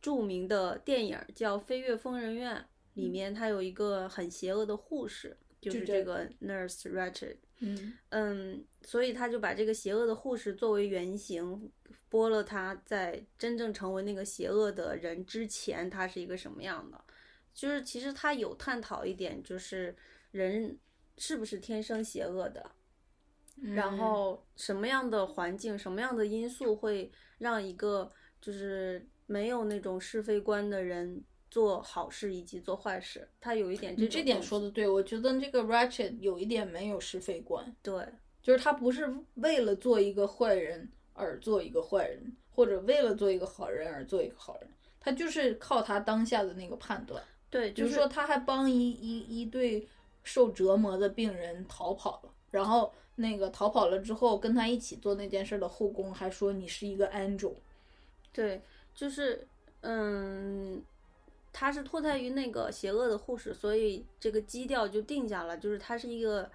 [0.02, 2.58] 著名的电影儿叫《飞越疯人院》，
[2.96, 7.38] 里面它有一个很邪恶的护士，就是这这个 Nurse Ratched。
[7.60, 11.72] 嗯嗯，所以他就把这个邪恶的护士作为原型，
[12.10, 17.02] 播了他在真正成为那个邪恶的人之前，他是一个什么样的。
[17.54, 19.96] 就是其实他有探讨一点，就是
[20.32, 20.78] 人
[21.18, 22.72] 是不是天生邪恶的，
[23.62, 33.28] 然后什么样的环境、什么样的因素会让一个就是没有那种是非观的人做好事以及做坏事。
[33.42, 38.06] 他有一点这你这点说的对，我觉得这个 Ratchet 有一点没有是非观，对，
[38.42, 47.22] 就是他不是为了做一个坏人而做一个坏人，或者为了做一个好人而做一个好人，他就是靠他当下的那个判断。
[47.50, 49.88] 对，就是说，他还帮一一一对
[50.24, 57.54] 受折磨的病人逃跑了，然后那个逃跑了之后，跟他一起做那件事的后宫还说你是一个 angel。
[58.32, 58.62] 对，
[58.96, 59.48] 就是
[59.82, 60.82] 嗯，
[61.52, 66.50] 他是脱胎于那个邪恶的护士，所以这个基调就定下了，就是他是一个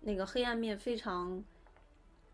[0.00, 1.42] 那个黑暗面非常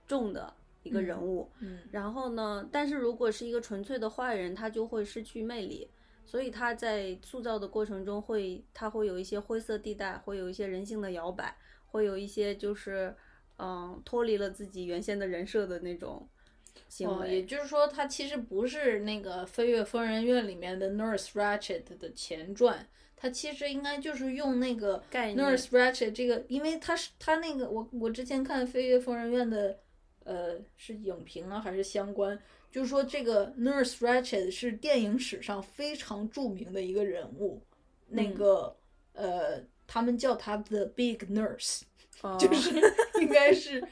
[0.07, 0.53] 重的
[0.83, 1.49] 一个人物。
[1.61, 5.89] 嗯然后呢，但是如果是一个纯粹的坏人，他就会失去魅力，
[6.25, 11.57] 所以他在塑造的过程中会，他会有一些灰色地带，会有一些人性的摇摆，
[11.93, 13.15] 会有一些就是
[13.61, 16.27] 嗯脱离了自己原先的人设的那种
[16.89, 17.35] 行哦，为。
[17.37, 29.79] 也就是说，他其实不是那个《飞跃疯人院》里面的 Nurse Ratchet 的前传，他其实应该就是用那个 Nurse Ratchet 这个，因为他是他那个我我之前看《飞跃疯人院》的，
[30.25, 32.39] 呃，是影评啊还是相关，
[32.71, 37.63] 就是说这个 Nurse Ratchet 是电影史上非常著名的一个人物，
[38.09, 38.77] 那嗯个
[39.13, 41.83] 呃，他们叫他 The Big Nurse。
[42.23, 42.83] 哦就是应
[43.31, 43.83] 该是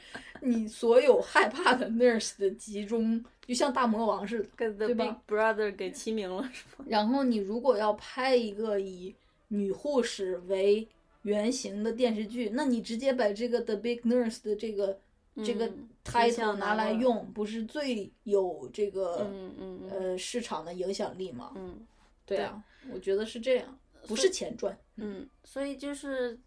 [0.41, 4.71] 你所有害怕的 nurse 的集中，就像大魔王似的。
[4.71, 6.85] 对 Big 吧 Brother 给齐名了，是吗？
[6.87, 9.15] 然后你如果要拍一个以
[9.47, 10.87] 女护士为
[11.23, 14.99] 原型的电视剧，那你直接把这个 The Big Nurse 的这个、
[15.43, 21.51] 这个嗯 title 拿来用，不是最有这个、嗯嗯嗯呃市场的影响力吗？
[21.55, 21.85] 嗯
[22.25, 22.63] 对啊，
[22.93, 24.77] 我觉得是这样，不是钱赚。
[24.97, 26.37] 嗯，所以就是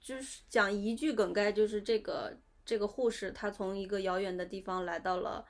[0.00, 5.44] 就是讲一句梗概，就是这个这个护士她从一个遥远的地方来到了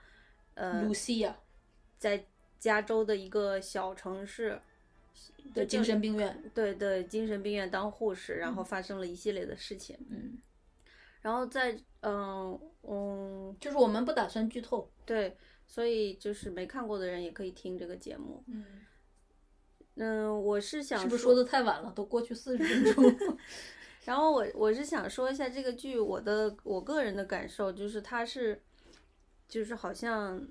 [0.54, 1.32] 呃 Lucia
[1.98, 2.26] 在
[2.58, 4.60] 加州的一个小城市
[5.54, 10.38] 的精神病院，对对精神病院当护士，然后发生了一系列的事情，嗯，
[11.20, 14.90] 然后在嗯嗯就是我们不打算剧透。
[15.06, 15.36] 对，
[15.66, 18.42] 所以就是没看过的人也可以听这个节目。
[18.46, 18.64] 嗯，
[19.96, 21.92] 嗯，我是想是不是说的太晚了？
[21.92, 23.38] 都过去四十分钟了。
[24.04, 28.60] 然后我我是想说一下这个剧，我的我个人的感受就是它是，
[29.46, 30.42] 就是好像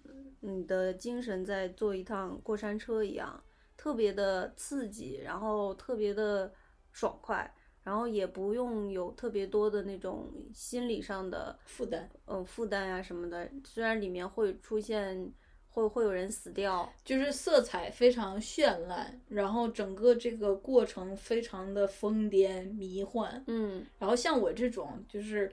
[0.41, 3.43] 你的精神在坐一趟过山车一样，
[3.75, 6.53] 特别的刺激，然后特别的
[6.91, 7.51] 爽快，
[7.83, 12.09] 然后也不用有特别多的那种心理上的负担。
[12.27, 13.49] 嗯负担呀什么的。
[13.65, 15.33] 虽然里面会出现
[15.79, 23.43] 会会有人死掉，就是色彩非常绚烂，然后整个这个过程非常的疯癫迷幻。
[23.47, 25.51] 嗯，然后像我这种就是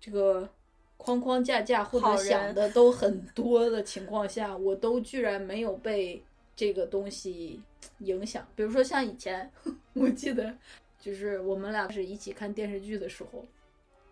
[0.00, 0.48] 这个
[0.96, 6.22] 框框架架或者想的都很多的情况下，我都居然没有被
[6.54, 7.60] 这个东西
[7.98, 8.46] 影响。
[8.54, 9.50] 比如说像以前，
[9.94, 10.56] 我记得
[10.98, 13.44] 就是我们俩是一起看电视剧的时候，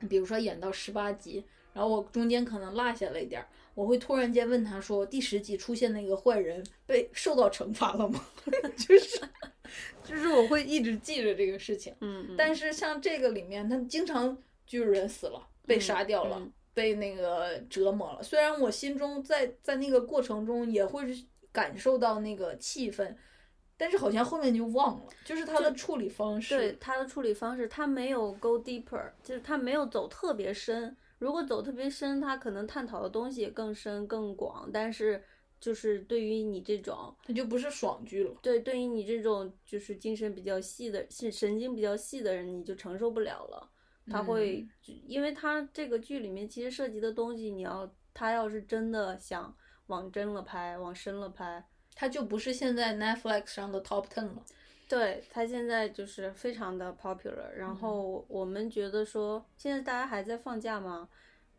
[0.08, 8.24] 比如说演到十八集，然后我中间可能落下了一点儿，我会突然间问他说：“第十集出现那个坏人被受到惩罚了吗？”
[8.76, 9.20] 就是
[10.04, 11.94] 就是我会一直记着这个事情。
[12.00, 18.22] 嗯，嗯但是像这个里面，他经常就有人死了，被杀掉了，嗯被那个折磨了。
[18.22, 21.04] 虽然我心中在在那个过程中也会
[21.52, 23.14] 感受到那个气氛，
[23.76, 26.56] 但是好像后面就忘了，就是他的处理方式。
[26.56, 30.96] 对他的处理方式，他没有 go deeper，就是他没有走特别深。
[31.24, 34.68] 如果走特别深，他可能探讨的东西也更深更广。
[34.70, 35.24] 但是
[35.58, 38.36] 就是对于你这种，他就不是爽剧了。
[38.42, 43.70] 对，对于你这种就是精神比较细的、是神经比较细的人，你就承受不了了。
[44.10, 44.68] 他会，
[45.06, 49.56] 因为他这个剧里面其实涉及的东西，你要他要是真的想
[49.86, 51.64] 往真了拍，往深了拍，
[51.94, 54.44] 他就不是现在 Netflix 上的 Top Ten 了。
[54.88, 61.08] 对他现在就是非常的 popular，然后我们觉得说，现在大家还在放假吗？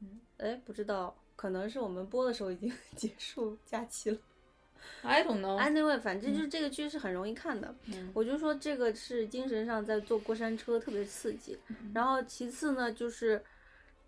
[0.01, 4.17] 嗯，哎，不知道，可能是我们播的时候已经 结束假期了。
[5.01, 5.59] I don't know。
[5.59, 7.73] Anyway，反正就是这个剧是很容易看的。
[7.87, 11.57] 嗯我就说这个是精神上在坐过山车，特别刺激。
[11.93, 13.43] 然后其次呢，就是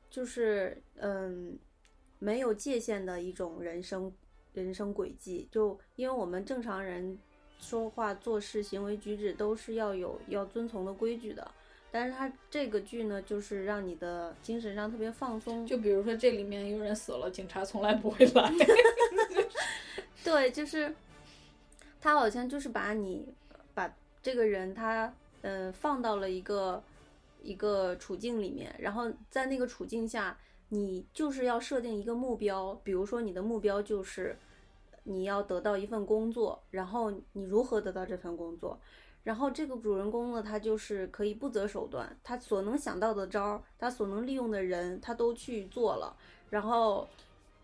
[0.10, 1.58] 就是嗯，
[2.20, 4.14] 没有界限的一种人生
[4.54, 5.48] 人生轨迹。
[5.52, 7.18] 就因为我们正常人
[7.60, 11.50] 说话、做事、行为举止都是要有要遵从的规矩的，
[11.92, 15.66] 但是他这个剧呢，就是让你的精神上特别放松。
[15.66, 18.52] 就比如说这里面有人死了，警察从来不会来。
[20.24, 20.94] 对，就是
[22.00, 23.34] 他好像就是把你
[23.74, 25.06] 把这个人他
[25.42, 26.84] 嗯、呃放到了一个
[27.42, 30.38] 一个处境里面，然后在那个处境下，
[30.70, 34.38] 你就是要设定一个目标，比如说你的目标就是
[35.08, 38.80] 你要得到一份工作，然后你如何得到这份工作？
[39.24, 46.16] 然后这个主人公呢，他就是可以不择手段，他所能想到的招儿，他所能利用的人，他都去做了，
[46.50, 47.08] 然后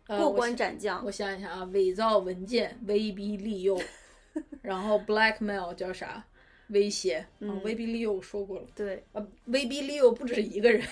[0.06, 1.06] 过关呃我想斩将。
[1.06, 3.80] 我想一想啊，伪造文件、威逼利诱，
[4.62, 6.26] 然后 blackmail 叫啥？
[6.70, 7.18] 威胁。
[7.18, 8.66] 啊嗯威逼利诱我说过了。
[8.76, 10.86] 对，啊，威逼利诱不止一个人，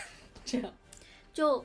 [0.45, 0.73] 这样。
[1.33, 1.63] 就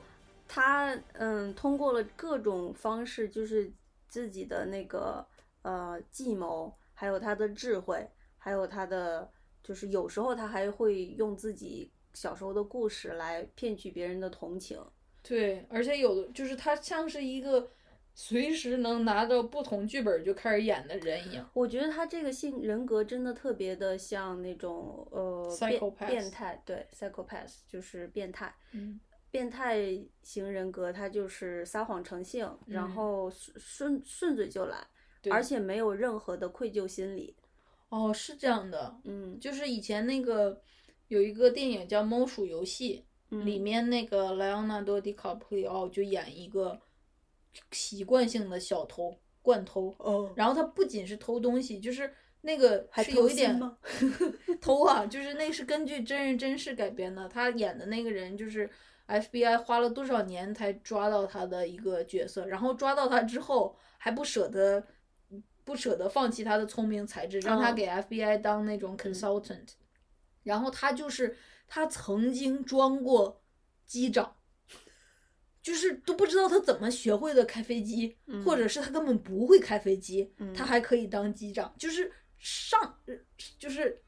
[0.49, 3.71] 他嗯，通过了各种方式，就是
[4.07, 5.25] 自己的那个
[5.61, 9.29] 呃计谋，还有他的智慧，还有他的
[9.63, 14.79] 就是有时候他还会用自己小时候的故事来骗取别人的同情。
[15.21, 17.69] 对，而且有的就是他像是一个
[18.15, 21.47] 随时能拿到不同剧本就开始演的人一样。
[21.53, 28.55] 我觉得他这个性人格真的特别的像那种呃变变态，对，psychopath 就是变态。
[28.71, 28.99] 嗯，
[29.37, 29.79] 变态
[30.23, 34.83] 型人格，他就是撒谎成性，然嗯后顺顺顺嘴就来，
[35.29, 37.35] 而且没有任何的愧疚心理。
[37.89, 40.59] 哦，是这样的，嗯，就是以前那个
[41.09, 42.97] 有一个电影叫《猫鼠游戏》，
[43.29, 46.81] 嗯里面那个莱昂纳多·迪卡普里奥就演一个
[47.71, 52.11] 习惯性的小偷、惯偷，哦，然后他不仅是偷东西，就是
[52.41, 53.61] 那个还偷是有一点？
[54.59, 57.29] 偷啊，就是那是根据真人真事改编的。
[57.29, 58.67] 他演的那个人就是
[59.07, 64.85] FBI 花了多少年才抓到他的一个角色，然后抓到他之后还不舍得
[65.63, 67.73] 不舍得放弃他的聪明才智，让他哦。
[67.73, 69.69] 给 FBI 当那种 consultant，、
[70.43, 71.35] 然后他就是
[71.67, 73.41] 他曾经装过
[73.85, 74.33] 机长。
[75.59, 78.41] 就是都不知道他怎么学会的开飞机，嗯。
[78.45, 80.53] 或者是他根本不会开飞机，嗯。
[80.53, 82.97] 他还可以当机长，就是上
[83.59, 84.01] 就是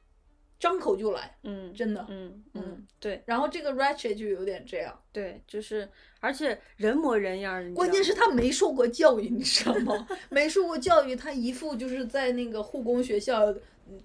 [0.60, 2.06] 张口就来，嗯，真的。
[2.10, 5.88] 嗯嗯嗯，对然后这个 Ratchet 就有点这样，对，就是
[6.20, 10.08] 而且人模人样关键是他没受过教育，你知道吗？
[10.30, 13.56] 没受过教育，他一副就是在那个护工学校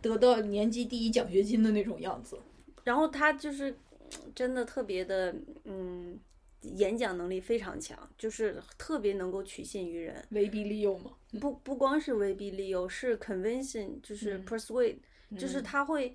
[0.00, 2.38] 得到年级第一奖学金的那种样子。
[2.84, 5.34] 然后他就是嗯真的特别的，
[5.64, 6.18] 嗯，
[6.60, 10.24] 演讲能力非常强，就是特别能够取信于人。
[10.30, 14.96] 威逼利诱嘛，不不光是威逼利诱，是 convincing，就是嗯 persuade，、
[15.36, 16.14] 就是嗯他会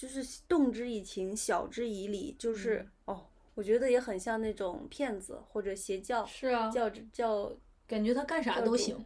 [0.00, 7.52] 就是动之以情，晓之以理，就是、嗯哦，我觉得也很像那种骗子或者邪教，是啊，教教
[7.88, 9.04] 感觉他干啥都行，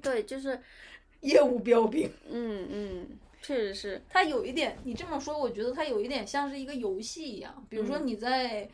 [0.00, 0.58] 对，就是
[1.20, 2.10] 业务标兵。
[2.26, 7.66] 嗯嗯，确实是，他有一点，你这么说，我觉得他有一点像是一个游戏一样。
[7.68, 8.66] 比如说嗯你在，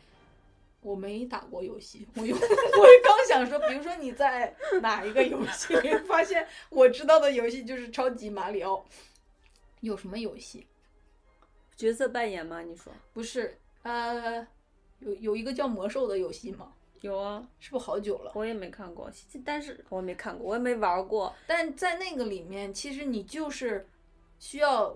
[0.79, 5.75] 我没打过游戏，我有， 我刚想说，比如说你在哪一个游戏，
[6.07, 8.85] 发现我知道的游戏就是超级马里奥。
[9.81, 10.65] 有什么游戏？
[11.75, 12.61] 角色扮演吗？
[12.61, 14.45] 你说不是，呃，
[14.99, 16.71] 有有一个叫魔兽的游戏吗？
[17.01, 17.47] 有啊？
[17.59, 18.31] 是不是好久了？
[18.33, 19.11] 我也没看过，
[19.43, 21.33] 但是我没看过，我也没玩过。
[21.45, 23.87] 但在那个里面，其实你就是
[24.39, 24.95] 需要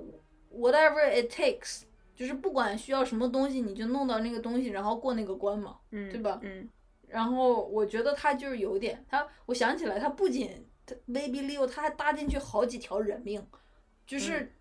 [0.52, 1.84] whatever it takes，
[2.16, 5.78] 就是不管需要什么东西，你就弄到那个东西，然后过那个关嘛。
[5.92, 6.68] 嗯，对吧嗯
[7.08, 13.44] 然后我觉得他就是有点，他我想起来，他不仅他 Baby Leo，他还搭进去好几条人命，
[14.06, 14.54] 就是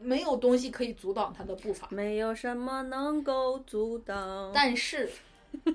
[0.00, 1.88] 没有东西可以阻挡他的步伐。
[1.90, 4.50] 没有什么能够阻挡。
[4.54, 5.10] 但是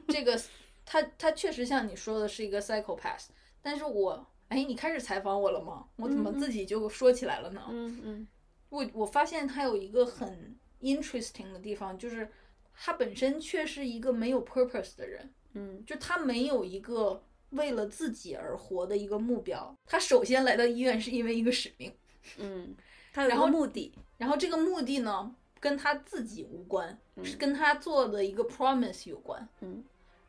[0.08, 0.40] 这个
[0.86, 3.28] 他他确实像你说的是一个 psychopath，
[3.62, 5.88] 但是我哎，你开始采访我了吗？
[5.96, 7.64] 我怎么自己就说起来了呢？
[7.70, 8.28] 嗯嗯
[8.70, 12.30] 我我发现他有一个很 interesting 的地方，就是
[12.74, 19.74] 他本身却是一个没有 purpose 的人，嗯就他没有一个为了自己而活的一个目标。
[19.86, 21.92] 他首先来到医院是因为一个使命，
[22.38, 22.76] 嗯，
[23.14, 23.94] 他有然后个目的。
[24.18, 29.48] 然后这个目的呢跟他自己无关，是嗯跟他做的一个 promise 有关。
[29.62, 29.84] 嗯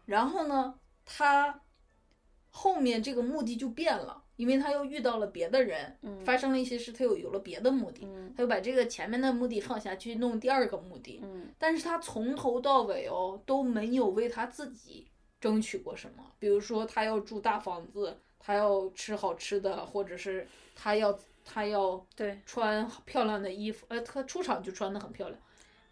[0.06, 1.60] 然后呢，他
[2.50, 11.20] 后面这个目的就变了，因为他又遇到了别的人，嗯发生了一些事，他又有了别的目的，嗯他又把这个前面的目的放下去弄第二个目的。
[11.22, 15.08] 嗯但是他从头到尾哦都没有为他自己
[15.40, 25.40] 争取过什么，比如说他要住大房子，他要吃好吃的，或者是他要他要对，穿漂亮的衣服，呃，他出场就穿的很漂亮，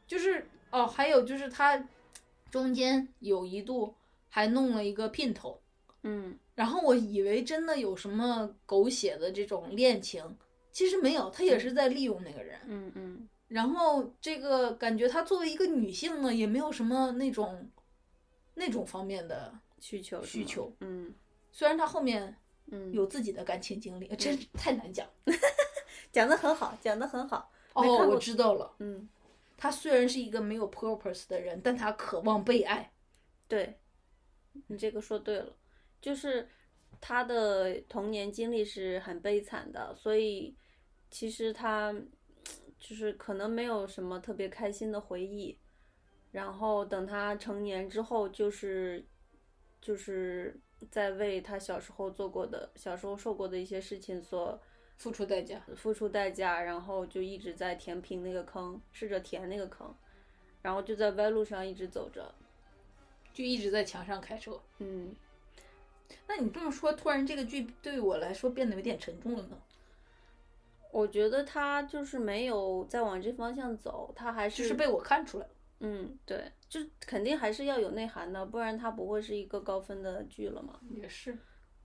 [0.07, 1.83] 就是哦，还有就是他
[2.51, 3.95] 中间有一度
[4.29, 5.59] 还弄了一个姘头，
[6.03, 6.37] 嗯。
[6.55, 10.37] 然后我以为真的有什么狗血的这种恋情，
[10.71, 12.61] 其实没有，他也是在利用那个人。
[12.67, 13.29] 嗯嗯。
[13.49, 17.69] 然后这个感觉她作为一个女性呢，也没有什么那种
[18.55, 20.73] 那种方面的，需求需求？
[20.81, 21.15] 嗯。
[21.53, 22.37] 虽然她后面
[22.67, 25.07] 嗯，有自己的感情经历，真是太难讲。
[26.13, 27.53] 讲的很好，讲的很好。
[27.73, 29.09] 哦，我知道了，嗯，
[29.57, 32.93] 他虽然是一个没有 purpose 的人，但他渴望被爱。
[33.49, 33.79] 对，
[34.69, 35.57] 你这个说对了，
[36.01, 36.49] 就是
[37.01, 40.57] 他的童年经历是很悲惨的，所以
[41.11, 41.93] 其实他
[42.79, 45.59] 就是可能没有什么特别开心的回忆。
[46.31, 49.07] 然后等他成年之后，就是
[49.81, 50.61] 就是
[50.91, 54.59] 在为他小时候做过的、小时候受过的一些事情所
[54.97, 59.95] 付出代价，付出代价，然后就一直在填平那个坑，试着填那个坑，
[60.63, 62.35] 然后就在歪路上一直走着。
[63.33, 64.61] 就一直在墙上开车。
[64.79, 65.13] 嗯，
[66.29, 69.59] 那你这么说，突然这个剧对我来说变得有点沉重了呢？
[70.93, 75.51] 我觉得他就是没有再往这方向走，他还是就是被我看出来了。
[75.87, 80.81] 嗯，对，就肯定还是要有内涵的，不然它不会是一个高分的剧了嘛。
[80.97, 81.37] 也是，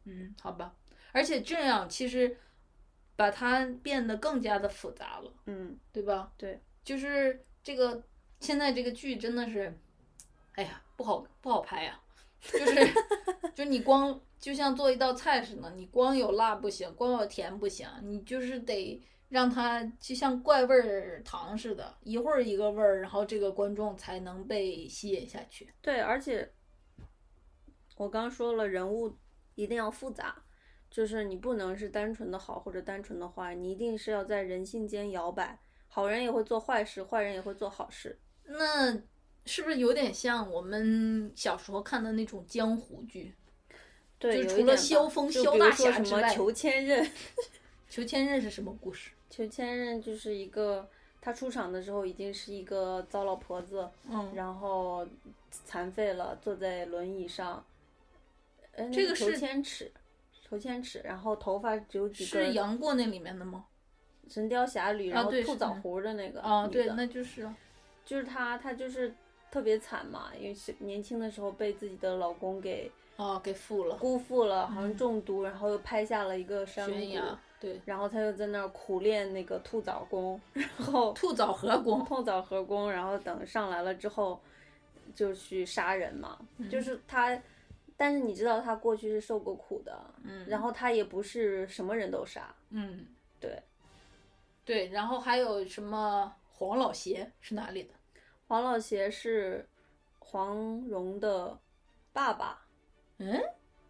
[0.05, 0.73] 嗯，好吧。
[1.11, 2.37] 而且这样其实
[3.17, 5.33] 把它变得更加的复杂了。
[5.47, 6.31] 嗯，对吧？
[6.37, 8.01] 对，就是这个
[8.39, 9.77] 现在这个剧真的是，
[10.53, 11.99] 哎呀，不好不好拍呀、
[12.41, 12.93] 就是
[13.53, 25.71] 就你光就像做一道菜似的，你光有辣不行，光有甜不行，你就是得让它就像怪味儿糖似的，一会儿一个味儿，然后这个观众才能被吸引下去。
[25.81, 26.51] 对，而且
[27.95, 29.15] 我刚说了，人物
[29.53, 30.43] 一定要复杂，
[30.89, 38.19] 就是你不能是单纯的好或者单纯的坏，你一定是要在人性间摇摆，好人也会做坏事，坏人也会做好事。
[38.45, 38.99] 那
[39.45, 43.35] 是不是有点像我们小时候看的那种江湖剧？
[44.17, 47.09] 对，就除了萧峰萧大说什么侠之外裘千仞，
[47.87, 49.11] 裘千仞是什么故事？
[49.29, 50.87] 裘千仞就是一个，
[51.21, 55.07] 他出场的时候已经是一个糟老婆子，嗯，然后
[55.51, 57.63] 残废了，坐在轮椅上。
[58.93, 59.91] 这个是裘千尺，
[60.41, 62.53] 裘千尺，然后头发只有几根是。
[62.53, 63.65] 杨过那里面的吗？
[64.29, 67.57] 神雕侠侣，然后兔枣核的那个啊，对，那就是啊
[68.05, 69.13] 就是他，他就是
[69.51, 72.89] 特别惨嘛，因为是年轻的时候被自己的老公给
[73.21, 84.39] 啊，给负了，辜负了，好像嗯中毒，然后又拍下了一个山崖，对，然后他又在那儿苦练那个兔枣功，然后 兔枣核功，兔枣核功，然后等上来了之后
[85.13, 87.37] 就去杀人嘛，嗯就是他。
[88.01, 93.05] 但是你知道他过去是受过苦的，嗯，然后他也不是什么人都杀，嗯，
[93.41, 93.61] 对，
[94.63, 97.89] 对，然后还有什么黄老邪是哪里的？
[98.47, 99.67] 黄老邪是
[100.19, 100.55] 黄
[100.87, 101.59] 蓉的
[102.13, 102.61] 爸爸，
[103.19, 103.41] 嗯，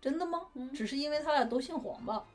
[0.02, 0.48] 真的吗？
[0.54, 2.26] 嗯只是因为他俩都姓黄吧？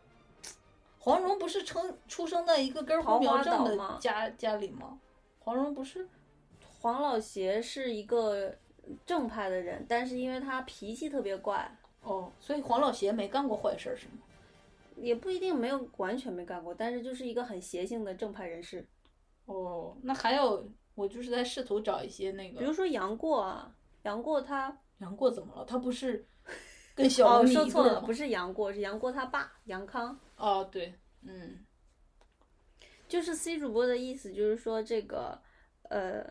[0.98, 4.98] 黄蓉不是生出生在一个根桃花红苗正的家家里吗？
[5.40, 6.08] 黄蓉不是
[6.80, 8.54] 黄老邪是一个
[9.04, 11.70] 正派的人，但是因为他脾气特别怪，
[12.02, 14.12] 哦，所以黄老邪没干过坏事儿是吗？
[14.96, 18.86] 也不一定没有完全没干过，但是就是一个很邪性的正派人士。
[19.46, 23.74] 哦，那还有，我就是在试图找一些那个，比如说杨过啊，
[24.04, 25.64] 杨过他杨过怎么了？
[25.64, 26.24] 他不是
[26.94, 30.18] 跟小哦说错了，不是杨过，是杨过他爸杨康。
[30.36, 31.64] 哦，对，嗯
[33.08, 35.40] 就是 C 主播的意思，就是说这个
[35.90, 36.24] 呃，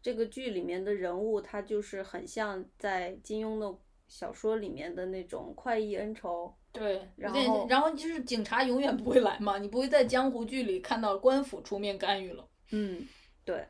[0.00, 3.78] 这个剧里面的人物，他就是很像在金庸的
[4.08, 6.54] 小说里面的那种快意恩仇。
[6.72, 12.48] 对，然后然后就是警察永远不会来嘛，你不会在江湖剧里看到官府出面干预了。
[12.72, 13.06] 嗯，
[13.44, 13.68] 对，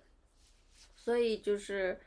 [0.97, 2.01] 所以就是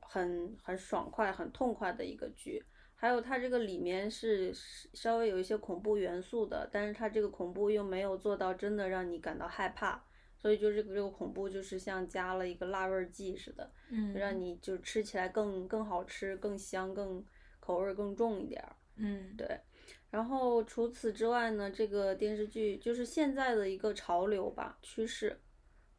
[0.00, 2.64] 很很爽快、很痛快的一个剧。
[3.04, 4.50] 还有它这个里面是
[4.94, 10.02] 稍微有一些恐怖元素的，但是它这个恐怖又没有做到真的让你感到害怕，
[10.38, 17.22] 所以就这个这个恐怖就是像加了一个辣味儿剂似的，嗯让你就吃起来更更好吃、更香、更
[17.60, 18.74] 口味儿更重一点儿。
[18.96, 19.60] 嗯对，
[20.08, 25.38] 然后除此之外呢，这个电视剧就是现在的一个潮流吧，趋势，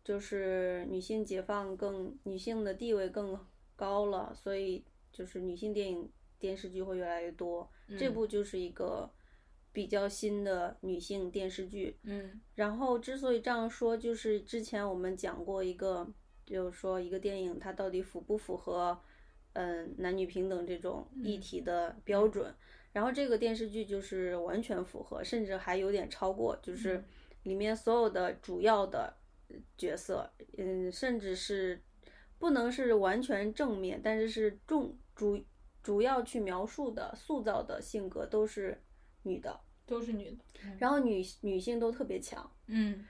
[0.04, 3.40] 就是女性解放更女性的地位更
[3.76, 7.70] 高了，所以就是女性电影电视剧会越来越多。
[7.98, 9.10] 这嗯部就是一个
[9.72, 11.98] 比较新的女性电视剧。
[12.04, 16.08] 嗯然后之所以这样说，就是之前我们讲过一个，
[16.46, 19.00] 就是说一个电影它到底符不符合，
[19.54, 22.54] 嗯、男女平等这种议嗯题的标准。
[22.94, 27.06] 然后这个电视剧就是完全符合，甚至还有点超过，就是嗯
[27.44, 29.14] 里面所有的主要的
[29.78, 31.82] 角色，嗯，甚至是
[32.40, 35.44] 不能是完全正面，但是是重主
[35.86, 38.82] 主要去描述的、塑造的性格都是
[39.22, 40.38] 女的，都是女的。
[40.80, 42.50] 然后女女性都特别强。
[42.66, 43.06] 嗯，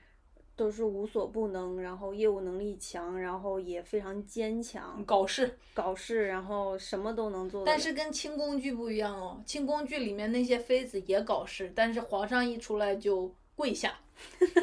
[0.58, 5.58] 都是无所不能，然后业务能力强，然后也非常坚强，搞事。
[5.74, 7.64] 搞事，然后什么都能做。
[7.66, 13.98] 但是跟清宫剧不一样哦，清宫剧里面那些妃子也搞事，但是皇上一出来就跪下，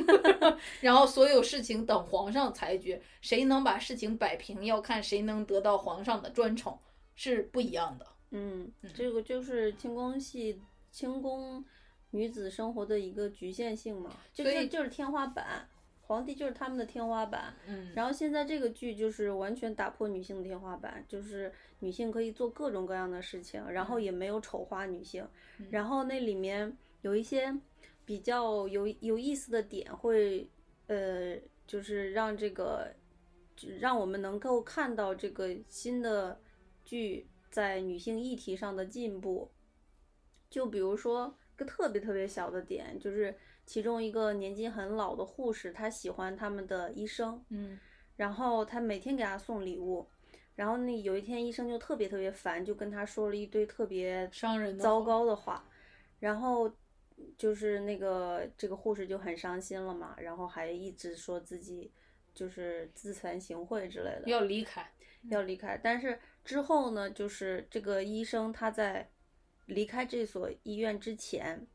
[0.82, 6.78] 然后所有事情等皇上裁决，谁能把事情摆平，要看谁能得到皇上的专宠，
[7.14, 8.06] 是不一样的。
[8.30, 10.60] 嗯，这个就是清宫戏、
[10.90, 11.64] 清宫
[12.10, 15.68] 女子生活的一个局限性嘛，就是就是天花板，
[16.00, 17.54] 皇帝就是他们的天花板。
[17.66, 25.26] 嗯然后现在这个剧就是完全打破女性的天花板，就是女性可以做各种各样的事情，然后也没有丑化女性。
[25.70, 27.54] 然后那里面有一些
[28.04, 30.48] 比较有有意思的点，会
[30.86, 31.36] 呃，
[31.66, 32.92] 就是让这个
[33.78, 36.40] 让我们能够看到这个新的
[36.84, 39.50] 剧在女性议题上的进步。
[40.50, 47.80] 就比如说个特别特别小的点，就是其中一个年纪很老的护士，她喜欢他们的医生，嗯
[48.16, 50.06] 然后她每天给他送礼物，
[50.54, 55.66] 然后那有一天医生就特别特别烦，就跟他说了一堆特别伤人的糟糕的话，
[56.20, 56.70] 然后
[57.38, 61.90] 就是那个这个护士就很伤心了嘛，然后还一直说自己
[62.34, 64.86] 就是自惭形秽之类的，要离开。
[65.30, 65.78] 要离开。
[65.82, 69.08] 但是之后呢，就是这个医生他在
[69.66, 71.66] 离开这所医院之前，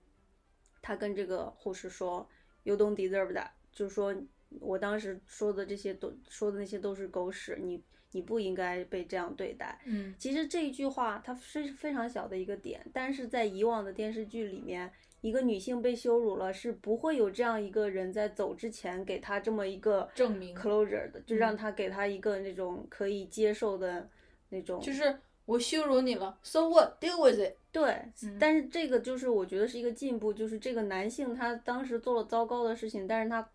[0.82, 2.28] 他跟这个护士说
[2.63, 4.15] ，You don't deserve that，就是说
[4.59, 9.80] 我当时说的这些都说的那些都是狗屎，你你不应该被这样对待。
[9.86, 14.91] 嗯其实这一句话它是非常小的一个点，但是在以往的电视剧里面，
[15.22, 24.09] 一个女性被羞辱了，是不会有这样一个人在走之前给她这么一个证明 closure 的，就让嗯她给她一个那种可以接受的
[24.49, 27.55] 那种，就是我羞辱你了，so what？Deal with it。
[27.71, 27.91] 对。
[28.23, 33.47] 嗯但是这个就是我觉得是一个进步，就是这个男性他当时做了糟糕的事情，但是他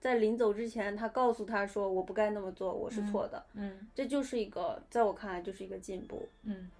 [0.00, 6.28] 在临走之前，他告诉他说我不该那么做，我是错的，嗯这就是一个在我看来就是一个进步。
[6.44, 6.70] 嗯，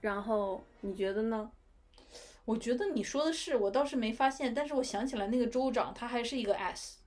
[0.00, 1.50] 然后你觉得呢？
[2.44, 6.98] 我觉得你说的是，我倒是没发现，但是我想起来那个州长他还是一个 S。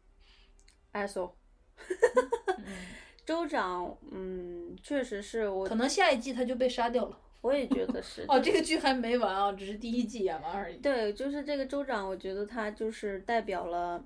[0.94, 1.32] asshole。
[3.26, 7.20] 嗯，州长，嗯，确实是我可，能下一季他就被杀掉了。
[7.42, 8.26] 我也觉得是。
[8.28, 10.78] 哦，这个剧还没完啊，只是第一季演完而已。
[10.78, 14.04] 对，就是这个州长，我觉得他就是代表了，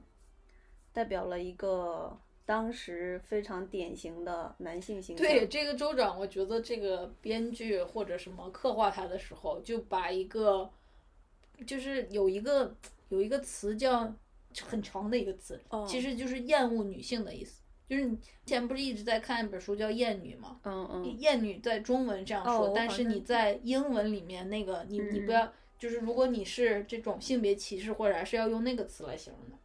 [0.91, 5.25] 代表了一个当时非常典型的男性形象。
[5.25, 10.69] 对这个州长，我觉得这个编剧或者什么刻画他的时候，就把一个，
[11.65, 12.75] 就是有一个
[13.07, 14.13] 有一个词叫
[14.65, 17.58] 很长的一个词，哦其实就是厌恶女性的意思。
[17.89, 20.59] 就是你之前不是一直在看一本书叫《厌女》吗？
[20.63, 29.57] 嗯嗯，厌女在中文这样说，哦但是你在英文里面那个你你嗯不要就是如果你是这种性别歧视，或者是要用那个词来形容的。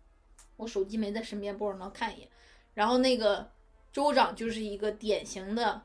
[0.56, 2.28] 我手机没在身边，不知道能看一眼。
[2.72, 3.50] 然后那个
[3.92, 5.82] 州长就是一个典型的，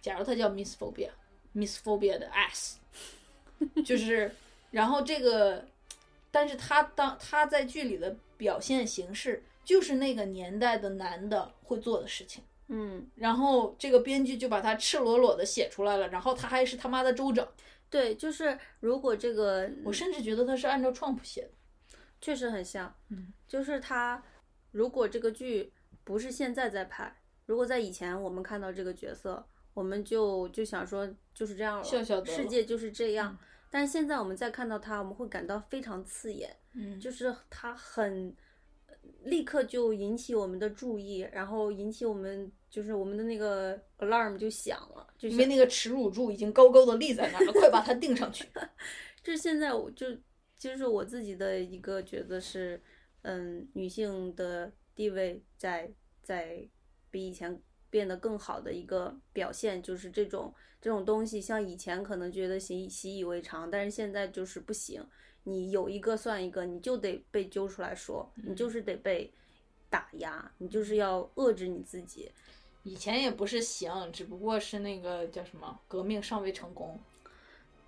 [0.00, 2.76] 假如他叫 misphobia，misphobia 的 ass，
[3.84, 4.34] 就是，
[4.72, 5.64] 然后这个，
[6.30, 12.42] 但是他当他在剧里的表现形式，就是那个年代的男的会做的事情。
[12.66, 17.46] 嗯，然后这个编剧就把他赤裸裸的写出来了，然后他还是他妈的州长，
[17.88, 21.50] 对，就是如果这个我甚至觉得他是按照 Trump 写的。
[22.20, 24.20] 确实很像，嗯，就是他
[24.72, 25.72] 如果这个剧
[26.04, 27.16] 不是现在在拍，
[27.46, 33.38] 如果在以前我们看到这个角色，我们就就想说就是这样了，笑笑得了世界就是这样。
[33.70, 38.34] 但是现在我们再看到他，我们会感到非常刺眼，嗯就是他很
[39.24, 48.46] 立刻就引起我们的注意，然后引起我们就是我们的那个 alarm 就响了，就因为那个耻辱柱已经高高的立在那儿了，快把它钉上去。
[49.22, 50.06] 就是现在我就
[50.58, 52.82] 就是我自己的一个觉得是，
[53.22, 55.92] 嗯，女性的地位在
[56.22, 56.66] 在
[57.10, 57.60] 比以前
[57.90, 65.04] 变得更好的一个表现，就是这种这种东西，像以前可能觉得习习以为常，但是现在就是不行，
[65.44, 69.30] 你有一个算一个，你就得被揪出来说，你就是得被
[69.88, 72.30] 打压，你就是要遏制你自己。
[72.82, 76.98] 以前也不是行，只不过是那个叫什么革命尚未成功。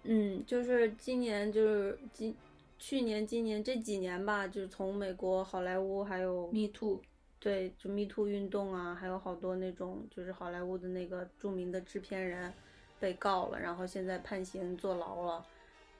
[0.02, 2.34] 嗯，就是今年就是今
[2.78, 7.00] 去年今年这几年吧，就是从美国好莱坞还有 Me too，
[7.38, 12.52] 对，就 Me Too 运动啊，还有好多那种就是好莱坞的那个著名的制片人
[12.98, 15.46] 被告了，然后现在判刑坐牢了，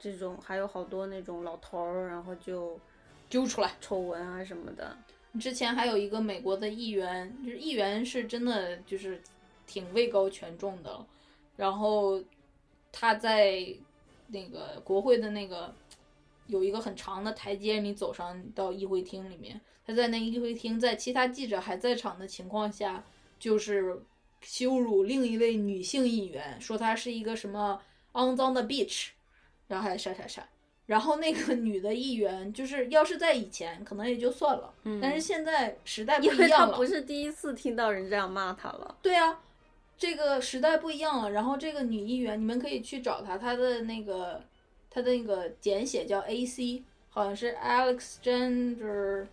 [0.02, 2.76] 这种还有好多那种老头儿，然后就
[3.30, 3.70] 揪出来。
[3.80, 4.98] 丑闻啊什么的。
[5.38, 9.22] 之前还有一个美国的议员，就是议员是真的就是
[9.64, 11.06] 挺位高权重的，
[11.54, 12.20] 然后
[12.90, 13.64] 他在
[14.26, 15.72] 那个国会的那个
[16.48, 23.04] 有一个很长的台阶，你走上到议会厅里面，他在那议会厅，在其他记者还在场的情况下，
[23.38, 24.02] 就是
[24.42, 27.80] 羞辱另一位女性议员，说她是一个什么
[28.14, 29.10] 肮脏的 bitch，
[29.72, 30.46] 然后还啥啥啥。
[30.84, 38.96] 然后那个女的议员，就是要是在以前可能也就算了，嗯但是现在时代不一样了，他不是第一次听到人这样骂她了。
[39.00, 39.40] 对啊，
[39.96, 41.30] 这个时代不一样了。
[41.30, 44.42] 然后这个女议员，你们可以去找她，她的那个
[44.90, 49.26] 她的那个简写叫 A.C，好像是 Alexander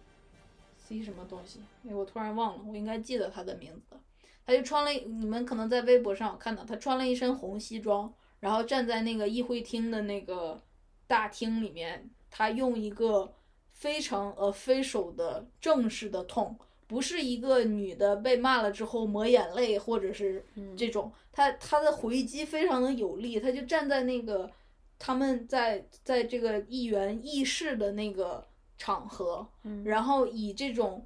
[0.78, 3.98] C 什么东西，哎，我突然忘了，我应该记得她的名字的。
[4.46, 10.62] 她就穿了，你们可能在微博上有看到，她穿了一身红西装，然后站在那个议会厅的那个
[11.08, 13.34] 大厅里面，他用一个
[13.72, 16.58] 非常 official 的正式的痛。
[16.88, 20.44] 不是一个女的被骂了之后抹眼泪，或者是
[20.76, 24.50] 这种，他他的回击非常的有力，他就站在那个
[24.98, 28.44] 他们在在这个议员议事的那个
[28.76, 31.06] 场合，嗯然后以这种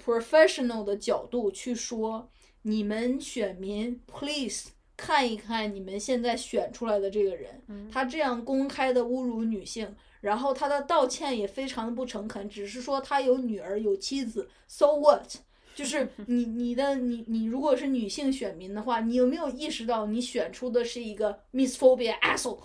[0.00, 2.30] professional 的角度去说，
[2.62, 15.26] 你们选民，please 看一看你们现在选出来的这个人，嗯他这样公开的侮辱女性，然后他的道歉也非常的不诚恳，只是说他有女儿有妻子，so what？
[15.74, 22.60] 就是 你你的你你如果是女性选民的话，你有没有意识到你选出的是一个 misphobia asshole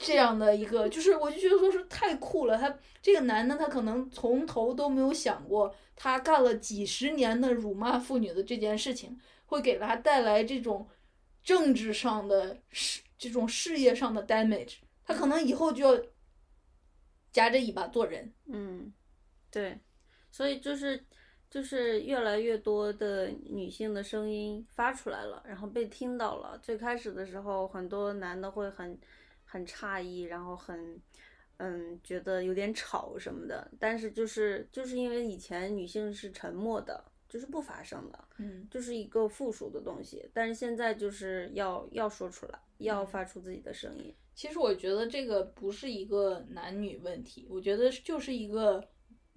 [0.00, 0.88] 这样的一个？
[0.88, 9.16] 就是我就觉得说是太酷了，他这个男的他可能从头都没有想过，他干了几十年的辱骂妇女的这件事情，
[9.46, 10.84] 会给他带来这种
[11.42, 16.02] 政治上的事这种事业上的 damage，他可能以后就要
[17.32, 18.32] 夹着尾巴做人。
[18.46, 18.92] 嗯，
[19.50, 19.78] 对，
[20.30, 21.04] 所以就是
[21.50, 26.58] 就是越来越多的女性的声音发出来了，然后被听到了。
[26.58, 28.98] 最开始的时候，很多男的会很
[29.44, 31.00] 很诧异，然后很
[31.56, 33.70] 嗯觉得有点吵什么的。
[33.80, 40.28] 但是就是就是因为以前女性是沉默的，就是不发声的，嗯，就是一个附属的东西。
[40.32, 44.14] 但是现在就是要要说出来，要发出自己的声音。
[44.34, 48.82] 其实我觉得这个不是一个男女问题，我觉得就是一个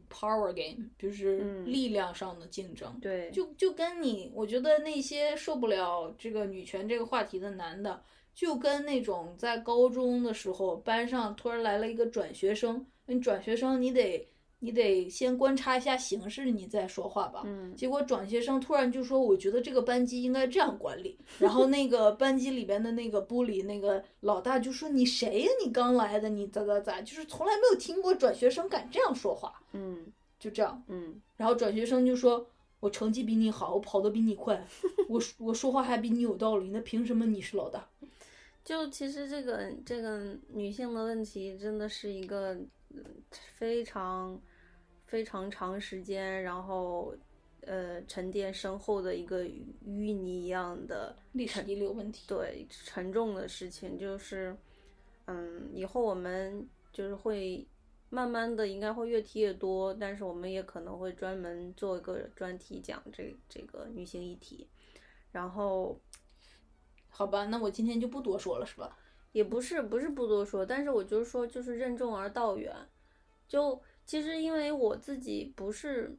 [0.10, 3.00] power game，就是嗯力量上的竞争。
[3.02, 14.31] 对，就就跟你，我觉得那些受不了这个女权这个话题的男的，就跟那种在高中的时候班上突然来了一个转学生，你转学生你得
[14.64, 17.42] 你得先观察一下形势，你再说话吧。
[17.46, 25.50] 嗯结果转学生突然就说：“我觉得这个班级应该这样管理。”然后那个班级里边的那个部里那个老大就说：“你谁呀？
[25.66, 27.02] 你刚来的，你咋咋咋？
[27.02, 29.62] 就是从来没有听过转学生敢这样说话。
[29.74, 30.06] 嗯”
[30.40, 32.46] 就这样，嗯然后转学生就说
[32.80, 34.64] ：“我成绩比你好，我跑得比你快，
[35.10, 37.88] 我我说话还比你有道理，那凭什么你是老大？
[38.64, 42.54] ”就其实这个这个女性的问题真的是一个
[42.92, 44.40] 嗯非常
[45.12, 47.14] 非常长时间，然后
[47.64, 52.24] 呃沉淀深厚的一个淤泥一样的历史遗留问题。
[52.28, 54.56] 对沉重的事情，就是
[55.26, 57.68] 嗯以后我们就是会
[58.10, 64.66] 慢慢的应该会越提越多，但是我们也可能会专门做一个专题讲这这个女性议题，
[65.34, 66.00] 然后。
[67.14, 68.98] 好吧，那我今天就不多说了，是吧？
[69.34, 72.74] 也不是不是不多说，但是我就是说，就是任重而道远。
[73.50, 76.18] 就其实因为我自己不是，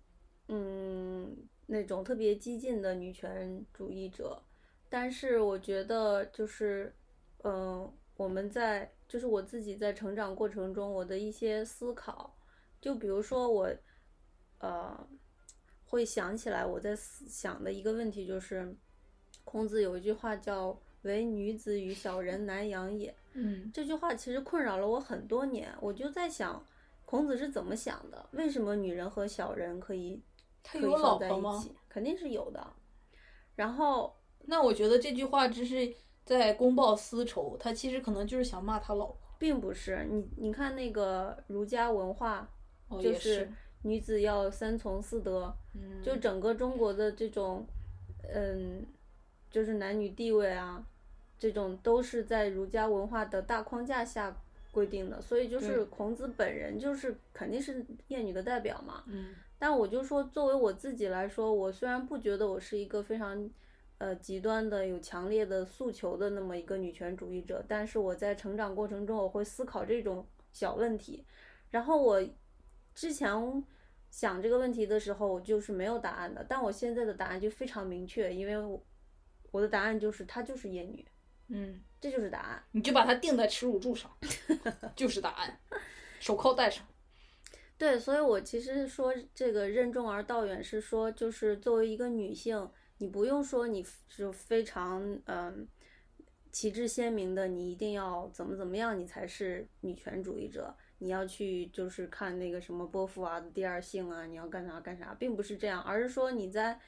[0.49, 4.43] 嗯，那种特别激进的女权主义者，
[4.89, 6.95] 但是我觉得就是，
[7.45, 12.35] 嗯、我们在就是我自己在成长过程中，我的一些思考，
[12.80, 13.70] 就比如说我，
[14.59, 15.09] 呃，
[15.85, 18.74] 会想起来我在思想的一个问题就是，
[19.45, 23.14] 孔子有一句话叫“唯女子与小人难养也”。
[23.35, 26.64] 嗯这句话其实困扰了我很多年，我就在想，
[27.13, 28.27] 孔子是怎么想的？
[28.33, 30.19] 为什么女人和小人可以
[30.67, 31.59] 可以放在一？
[31.61, 31.71] 起？
[31.87, 32.67] 肯定是有的。
[33.55, 35.95] 然后，那我觉得这句话只是
[36.25, 39.19] 在公报私仇，他其实可能就是想骂他老婆。
[39.39, 42.49] 并不是你，你看那个儒家文化，
[42.89, 43.47] 哦，就是
[43.83, 47.67] 女子要三从四德，嗯，就整个中国的这种，
[48.33, 48.87] 嗯，
[49.51, 50.83] 就是男女地位啊，
[51.39, 54.35] 这种都是在儒家文化的大框架下
[54.73, 59.05] 规定的，所以就是孔子本人就是肯定是厌女的代表嘛。
[59.07, 63.49] 嗯但我就说，作为我自己来说，我虽然不觉得我是一个非常，
[63.99, 71.25] 呃，极端的有强烈的诉求的那么一个女权主义者，但是我在成长过程中，我会思考这种小问题。
[71.70, 72.20] 然后我
[72.93, 73.31] 之前
[74.11, 78.85] 想这个问题的时候，我就是没有答案的，但我现在的答案就非常明确，因为我
[79.53, 81.07] 我的答案就是她就是厌女，
[81.53, 82.63] 嗯，这就是答案。
[82.73, 84.11] 你就把它定在耻辱柱上，
[84.97, 85.61] 就是答案，
[86.19, 86.87] 手铐戴上。
[87.77, 95.67] 对，所以我其实说这个任重而道远，是说就是作为一个女性，你不用说你是非常嗯
[96.51, 100.75] 旗帜鲜明的，你一定要怎么怎么样，你才是女权主义者。
[100.99, 106.79] 你要去就是看那个什么波伏娃的第二性啊，你要干啥干啥，并不是这样，而是说你在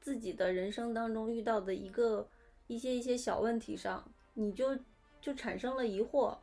[0.00, 2.28] 自己的人生当中遇到的一个
[2.66, 4.78] 一些一些小问题上，你就
[5.20, 6.36] 就产生了疑惑，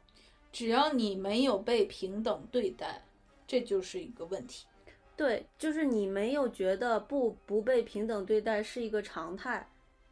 [0.51, 3.03] 只要你没有被平等对待，
[3.45, 4.65] 这就是一个问题。
[5.15, 9.69] 对，就是你没有觉得不不被平等对待是一个常态，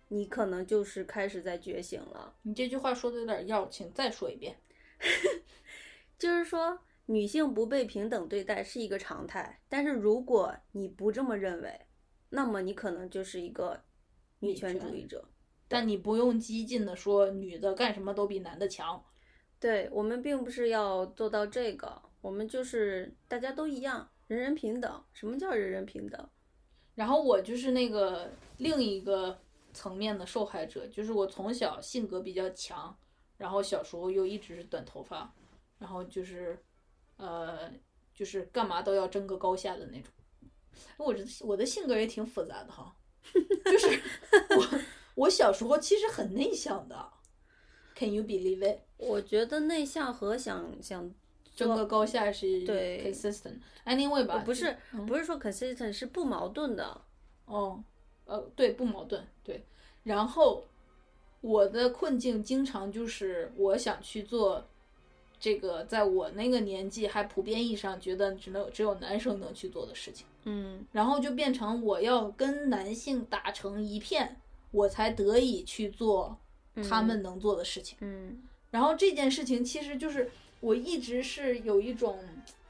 [0.10, 2.36] 你可能就是开始在觉醒了。
[2.44, 4.56] 你这句话说的有点绕，请再说一遍。
[6.20, 11.82] 就是说，女性不被平等对待是一个常态，但是如果你不这么认为，
[12.30, 13.82] 那么你可能就是一个
[14.40, 15.28] 女权主义者。
[15.72, 19.02] 但你不用激进的说女的干什么都比男的强。
[19.58, 25.04] 对我们并不是要做到这个，我们就是大家都一样，人人平等。
[25.14, 26.30] 什么叫人人平等？
[26.96, 29.40] 然后我就是那个另一个
[29.72, 32.94] 层面的受害者，就是我从小性格比较强，
[33.38, 35.34] 然后小时候又一直是短头发，
[35.80, 36.60] 然后就是，
[37.16, 37.72] 呃，
[38.14, 40.12] 就是干嘛都要争个高下的那种。
[40.98, 42.94] 我这我的性格也挺复杂的哈，
[43.64, 44.02] 就是
[44.58, 44.80] 我
[45.16, 47.10] 我小时候其实很内向的
[47.96, 48.80] ，Can you believe it？
[48.98, 51.12] 我觉得内向和想想
[51.56, 53.60] 争个高下是对 consistent。
[53.86, 57.02] Anyway 吧，不是嗯不是说 consistent 是不矛盾的。
[57.46, 57.84] 哦，
[58.26, 59.66] 呃，对，不矛盾，对。
[60.04, 60.64] 然后
[61.42, 64.66] 我的困境经常就是我想去做
[65.40, 74.40] 这个，在我那个年纪还普遍意义上觉得只能只有男生能去做的事情，嗯然后就变成我要跟男性打成一片，
[74.72, 76.38] 我才得以去做
[76.90, 77.98] 他们能做的事情。
[78.02, 78.42] 嗯。
[78.72, 82.20] 然后这件事情其实就是我一直是有一种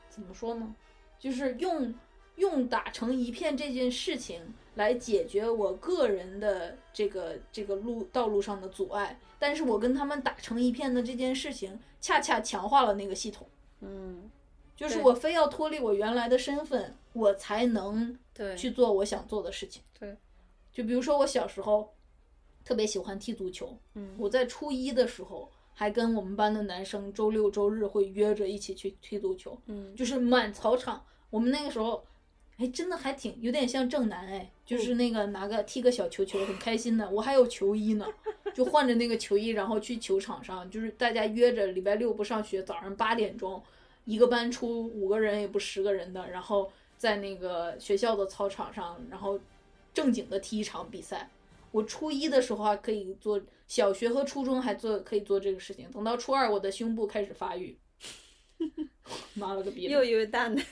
[0.09, 0.75] 怎么说呢，
[1.19, 1.93] 就是用
[2.35, 4.41] 用打成一片这件事情
[4.75, 13.47] 来解决我个人的这个这个路道路上的阻碍，但是我跟他们打成一片的这件事情，恰恰强化了那个系统，
[13.81, 14.31] 嗯，
[14.75, 19.83] 就是我非要脱离我原来的身份，我才能对，去做我想做的事情。
[19.99, 20.17] 对，
[20.71, 21.93] 就比如说我小时候
[22.63, 31.03] 特别喜欢踢足球，嗯我在初一的时候还跟我们班的男生周六周日会约着一起去踢足球，嗯就是满操场。
[31.29, 32.03] 我们那个时候，
[32.57, 37.09] 哎，真的还挺有点像正男哎，就是那个拿个踢个小球球很开心的。
[37.09, 38.05] 我还有球衣呢，
[38.53, 43.63] 就换着那个球衣，然后去球场上，就是大家约着礼拜六不上学，早上八点钟，
[44.05, 49.39] 一个班出五个人也不十个人的，然后在那个学校的操场上，然后
[49.93, 51.29] 正经的踢一场比赛。
[51.71, 57.77] 我初一的时候还可以做小学和初中还做可以做这个事情，等到初二我的胸部开始发育，
[59.35, 59.83] 妈了个逼！
[59.89, 60.65] 又一位大奶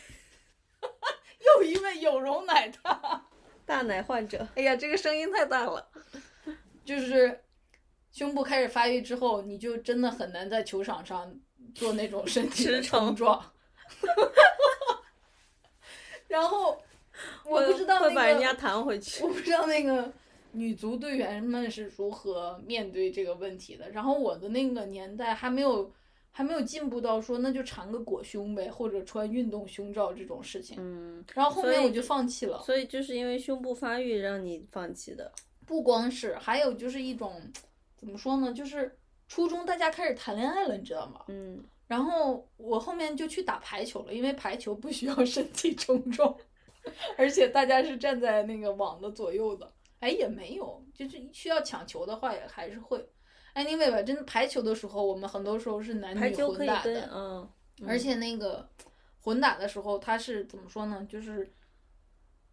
[1.57, 3.25] 又一位有容乃大。
[3.65, 5.87] 大奶患者，哎呀，这个声音太大了。
[6.83, 7.43] 就是
[8.11, 11.31] 胸部开始发育之后，你就真的很难在球场上
[11.75, 13.53] 做那种身体的驰骋冲撞。
[16.27, 16.81] 然后
[17.45, 19.29] 我不知道那会把人家个，弹回去我。
[19.29, 20.11] 不知道那个
[20.51, 23.89] 女足队员们是如何面对这个问题的。
[23.91, 25.91] 然后我的那个年代还没有
[26.31, 30.77] 还没有进步到说那就缠个裹胸呗，或者穿运动胸罩这种事情。
[30.79, 32.61] 嗯，然后后面我就放弃了。
[32.61, 35.31] 所以就是因为胸部发育让你放弃的。
[35.65, 37.41] 不光是，还有就是一种
[37.95, 38.97] 怎么说呢，就是
[39.27, 41.21] 初中大家开始谈恋爱了，你知道吗？
[41.27, 46.35] 嗯，然后我后面就去打排球了，因为排球不需要身体冲撞，
[47.17, 49.71] 而且大家是站在那个网的左右的。
[49.99, 53.05] 哎，也没有，就是需要抢球的话也还是会。
[53.53, 57.49] anyway 吧，真的排球的时候，我们很多时候是男女混打的，嗯，
[57.85, 58.65] 而且那个
[59.19, 61.05] 混打的时候，它是怎么说呢？
[61.09, 61.51] 就是，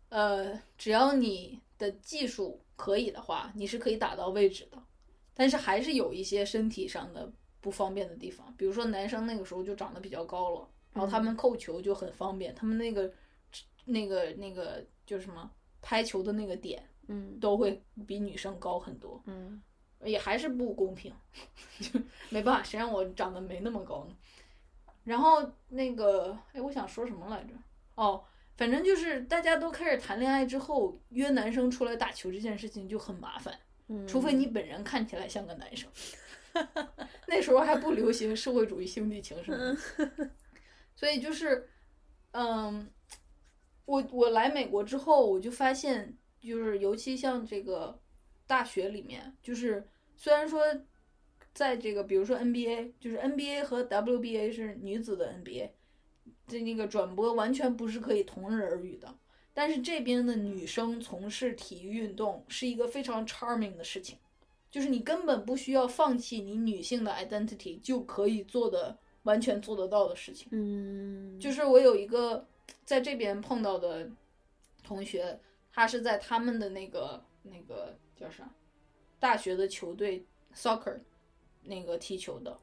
[0.08, 4.82] 呃，只要你的技术可以的话，你是可以打到位置的，
[5.32, 13.08] 但是还是有一些身体上的不方便的地方，比如说男生那个时候就长得比较高了，然后他们扣球就很方便，他们那个
[13.86, 19.22] 那个那个就是什么拍球的那个点嗯都会比女生高很多。
[19.26, 19.62] 嗯
[20.04, 21.10] 也还是不公平，
[21.80, 24.14] 就没办法，谁让我长得没那么高呢？
[25.04, 27.54] 然后那个，哎，我想说什么来着？
[27.94, 28.22] 哦，
[28.56, 33.58] 反正就是大家都开始谈恋爱之后，约男生出来打球这件事情就很麻烦，
[33.88, 35.90] 嗯，除非你本人看起来像个男生。
[37.26, 39.56] 那时候还不流行社会主义兄弟情什么
[40.16, 40.30] 的，
[40.94, 41.70] 所以就是，
[42.32, 42.88] 嗯，
[43.86, 47.98] 我我来美国之后，我就发现，就是尤其像这个
[48.46, 50.60] 大学里面，就是虽然说，
[51.54, 55.70] 在这个比如说 NBA，就是 NBA 和 WBA 是女子的 NBA，
[56.46, 59.14] 这那个转播完全不是可以同日而语的。
[59.54, 64.18] 但是这边的女生从事体育运动是一个非常 charming 的事情，
[64.70, 70.48] 就是你根本不需要放弃你女性的 identity 就可以做的完全做得到的事情。
[70.50, 72.46] 嗯，就是我有一个
[72.86, 74.08] 在这边碰到的
[74.82, 75.38] 同学，
[75.70, 78.48] 他是在他们的那个那个叫啥
[79.18, 80.24] 大学的球队
[80.54, 80.98] soccer
[81.64, 82.56] 那个踢球的，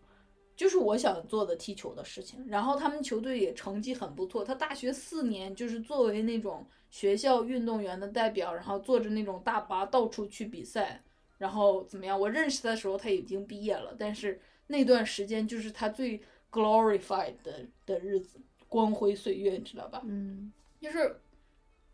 [0.56, 2.44] 就是我想做的踢球的事情。
[2.48, 11.04] 然后他们球队也成绩很不错，他大学四年就是作为那种学校运动员的代表，然后坐着那种大巴到处去比赛。
[11.38, 12.18] 然后怎么样？
[12.18, 18.40] 我认识他的时候他已经毕业了，但是那段时间就是他最 glorified 的的日子，
[18.74, 20.02] 光辉岁月，你知道吧？
[20.04, 20.52] 嗯
[20.82, 21.22] 就是，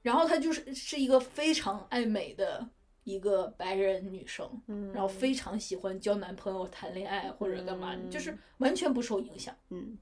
[0.01, 2.65] 然后她就是是一个非常爱美的
[3.03, 9.53] 一个白人女生，嗯，然后非常喜欢交男朋友、谈恋爱或者干嘛，嗯就是完全不受影响。
[9.71, 9.97] 嗯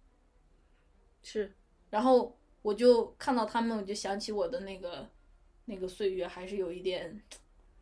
[1.23, 1.51] 是
[1.89, 5.09] 然后我就看到他们，我就想起我的那个
[5.65, 7.19] 那个岁月，还是有一点。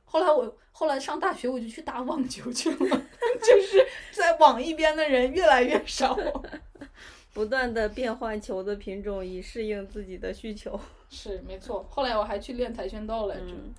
[0.05, 2.77] 后来我后来上大学，我就去打网球去了，
[3.43, 6.17] 就是在网一边的人越来越少。
[7.35, 10.79] 不断的变换球的品种以适应自己的需求。
[11.11, 13.47] 是没错，后来我还去练跆拳道来着。
[13.49, 13.73] 嗯，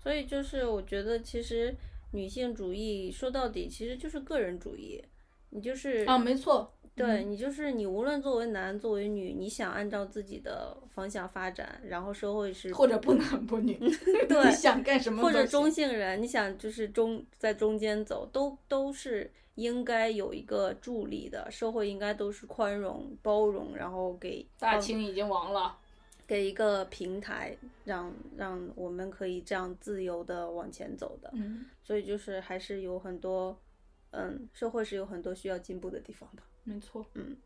[0.00, 1.74] 所以就是我觉得其实
[2.12, 5.04] 女性主义说到底其实就是个人主义，
[5.50, 13.74] 你就是啊，没错，对你就是你，无论作为男作为女，你想按照自己的方向发展，然后社会是或者不男不女，
[14.28, 25.76] 对你想干什么或者中性人，你想就是中在中间走，都都是应该有一个助力的，社会应该都是宽容包容，然后给大清已经亡了。
[26.26, 31.28] 给一个平台，让让我们可以这样自由的往前走的。
[31.32, 33.58] 嗯，所以就是还是有很多，
[34.12, 36.42] 嗯，社会是有很多需要进步的地方的。
[36.70, 37.04] 没错。
[37.14, 37.36] 嗯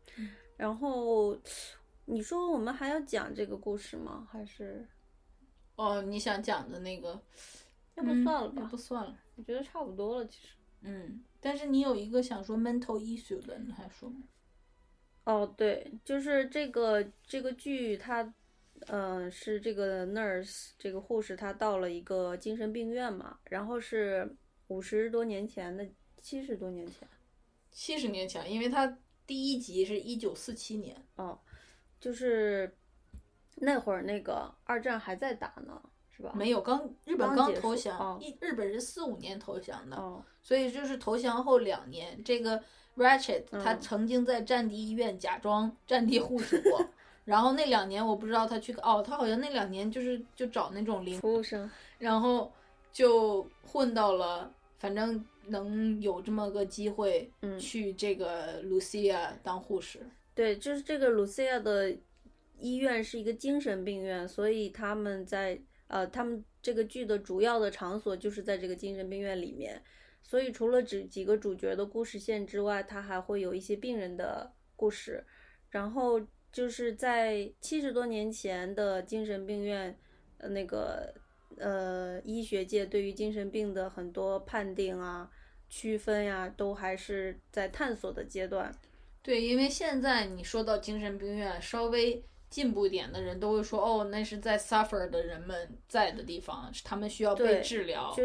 [0.55, 1.37] 然后
[2.05, 4.27] 你说我们还要讲这个故事吗？
[4.31, 4.87] 还是
[5.75, 7.19] 哦，你想讲的那个，
[7.95, 8.61] 要不嗯算了吧？
[8.61, 9.19] 要不算了。
[9.35, 10.53] 我觉得差不多了，其实。
[10.81, 14.21] 嗯，但是你有一个想说 mental issue 的，你还说吗？
[15.23, 18.33] 哦，对，就是这个这个剧，它，
[18.87, 24.37] 嗯、是这个 nurse 这个护士，她到了一个精神病院嘛，然后是
[24.67, 25.85] 五十多年前的，
[26.21, 27.07] 七十多年前，
[27.71, 30.95] 七十年前，因为它第一集是一九四七年。
[31.15, 31.37] 哦，
[31.99, 32.75] 就是
[33.55, 35.81] 那会儿那个二战还在打呢，
[36.15, 36.31] 是吧？
[36.35, 42.61] 没有，刚日本刚投降，哦一日本是四五年投降的，哦，所以就是投降后两年，这个
[42.97, 46.85] Ratchet 他嗯曾经在战地医院假装战地护士过，
[47.25, 52.51] 然后那两年我不知道他去哦，他好像那两年就是就找那种零服务生，然后
[52.93, 59.99] 就混到了反正能有这么个机会嗯去这个 Lucia 当护士。
[60.33, 61.95] 对，就是这个 Lucia 的
[62.57, 69.81] 医院是一个精神病院，所以他们在呃，他们这个剧的主要的场所就是在这个精神病院里面。
[70.21, 75.23] 所以除了只几个主角的故事线之外，它还会有一些病人的故事。
[75.69, 76.19] 然后
[76.51, 79.95] 就是在七十多年前的精神病院，
[80.37, 81.13] 呃，那个
[81.57, 85.29] 呃，医学界对于精神病的很多判定啊、
[85.69, 88.73] 区分呀、都还是在探索的阶段。
[89.21, 98.13] 对，因为现在你说到精神病院，稍微进步一点的人都会说，哦，那是在 suffer 的人们在的地方，他们需要被治疗。
[98.15, 98.23] 就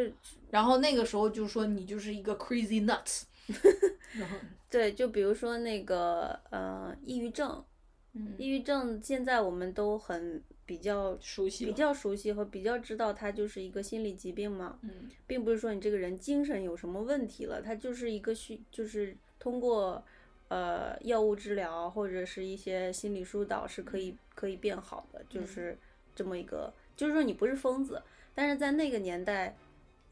[0.51, 3.23] 然后那个时候就说你就是一个 crazy nuts。
[4.12, 4.36] 然后，
[4.69, 7.65] 对，就比如说那个呃，抑郁症，
[8.12, 20.01] 嗯，抑郁症现在我们都很比较熟悉比较熟悉和比较知道他就是一个心理疾病嘛，嗯并不是说你这个人精神有什么问题了，他就是一个需就是通过
[20.47, 25.76] 呃药物治疗或者是一些心理疏导是可以可以变好的，就是
[26.14, 28.01] 这么一个，就是说你不是疯子，
[28.32, 29.56] 但是在那个年代，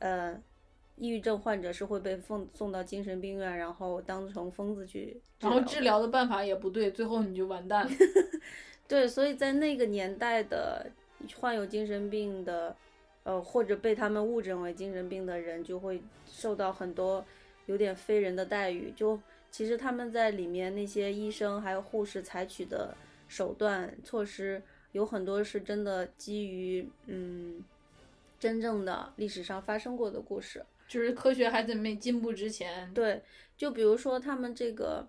[0.01, 0.43] 呃。
[1.01, 7.90] 抑郁症患者是会被送送到精神病院，然后当成疯子去然后治疗的办法也不对，最后你就完蛋了。
[8.89, 10.90] 对，所以在那个年代的
[11.36, 12.74] 患有精神病的，
[13.23, 17.24] 呃，或者被他们误诊为精神病的人，就会受到很多
[17.66, 18.90] 有点非人的待遇。
[18.97, 19.20] 就
[19.51, 22.97] 其实他们在里面那些医生还有护士采取的
[23.28, 24.62] 手段措施，
[24.93, 27.62] 有很多是真的基于嗯
[28.40, 30.65] 真正的历史上发生过的故事。
[30.89, 33.20] 就是科学还在没进步之前，对，
[33.59, 35.06] 就比如说他们这个，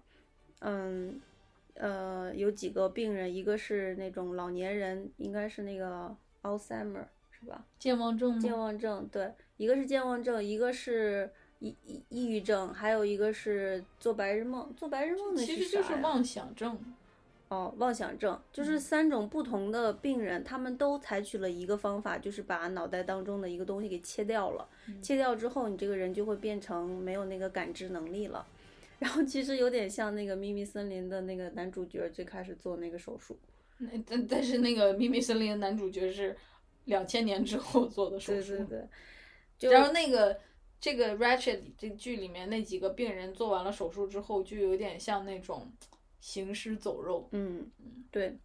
[0.59, 1.21] 嗯，
[1.79, 7.65] 呃，有几个病人，一个是那种老年人，应该是那个 Alzheimer 是吧？
[7.79, 8.39] 健忘症吗？
[8.41, 14.73] 健忘症，对，一个是健忘症，一个是抑抑抑郁症，还有一个是做白日梦。
[14.75, 16.77] 做白日梦的其实就是妄想症。
[17.47, 24.67] 哦，妄想症就是三种不同的病人，他们都采取了一个方法，就是把脑袋当中的一个东西给切掉了。
[25.01, 28.45] 切掉之后，你这个人就会变成没有那个感知能力了。
[28.99, 33.39] 然后其实有点像那个《秘密森林》的那个男主角最开始做那个手术。
[33.77, 36.35] 那但但是那个《秘密森林》的男主角是
[36.85, 38.57] 两千年之后做的手术。
[38.57, 38.87] 对对
[39.57, 40.37] 对，然后那个
[40.81, 45.71] 这个 Ratchet 这剧里面那几个病人做完了手术之后，就有点像那种
[46.19, 47.29] 行尸走肉。
[47.31, 47.71] 嗯，
[48.11, 48.37] 对，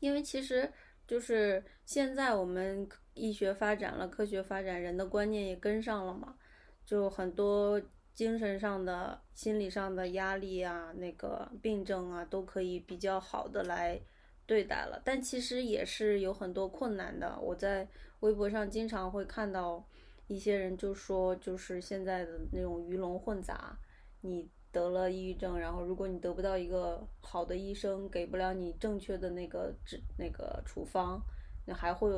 [0.00, 0.72] 因为其实
[1.06, 6.36] 就是现在我们医学发展了，科学发展，人的观念也跟上了嘛，
[6.84, 7.80] 就很多
[8.18, 13.96] 精神上的、心理上的压力啊，那个病症啊，都可以比较好的来
[14.44, 15.00] 对待了。
[15.04, 17.38] 但其实也是有很多困难的。
[17.40, 17.86] 我在
[18.18, 19.86] 微博上经常会看到
[20.26, 23.78] 一些人就说，就是现在的那种鱼龙混杂，
[24.22, 31.22] 你得了抑郁症，然后如果你得不到一个好的医生，给不了你正确的那个治那个处方，
[31.66, 32.10] 那还会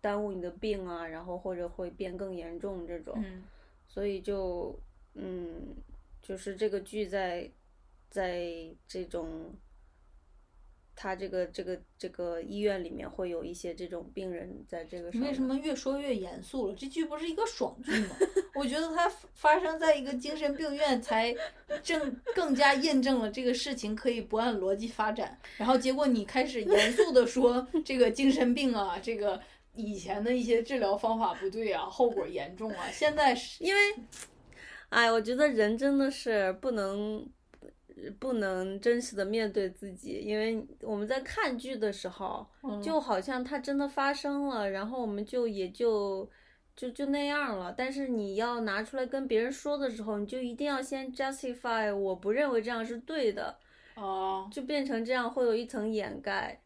[0.00, 3.12] 耽误你的病啊，然后或者会变更严重这种。
[3.16, 3.42] 嗯，
[3.88, 4.78] 所以就
[5.14, 5.76] 嗯，
[6.22, 7.50] 就是这个剧在
[8.10, 8.52] 在
[8.86, 9.54] 这种
[10.94, 16.74] 他这个这个这个医院里面会有一些这种病人在这个上为什么越说越严肃了？
[16.74, 18.16] 这剧不是一个爽剧吗？
[18.54, 21.34] 我觉得它发生在一个精神病院，才
[21.82, 25.38] 正更加验证了这个事情可以不按逻辑发展。
[25.56, 29.40] 然后结果你开始严肃的说这个精神病啊，这个
[29.74, 32.90] 以前的一些治疗方法不对啊，后果严重啊。
[32.90, 33.80] 现在是因为，
[34.92, 37.26] 哎，我觉得人真的是不能
[38.18, 46.28] 不能真实的面对自己，因为我们在看剧的时候，嗯就好像它真的发生了，然后我们就也就
[46.76, 47.74] 就就那样了。
[47.74, 53.56] 但是你要拿出来跟别人说的时候，你就一定要先 justify，我不认为这样是对的，
[53.94, 56.60] 哦，就变成这样会有一层掩盖。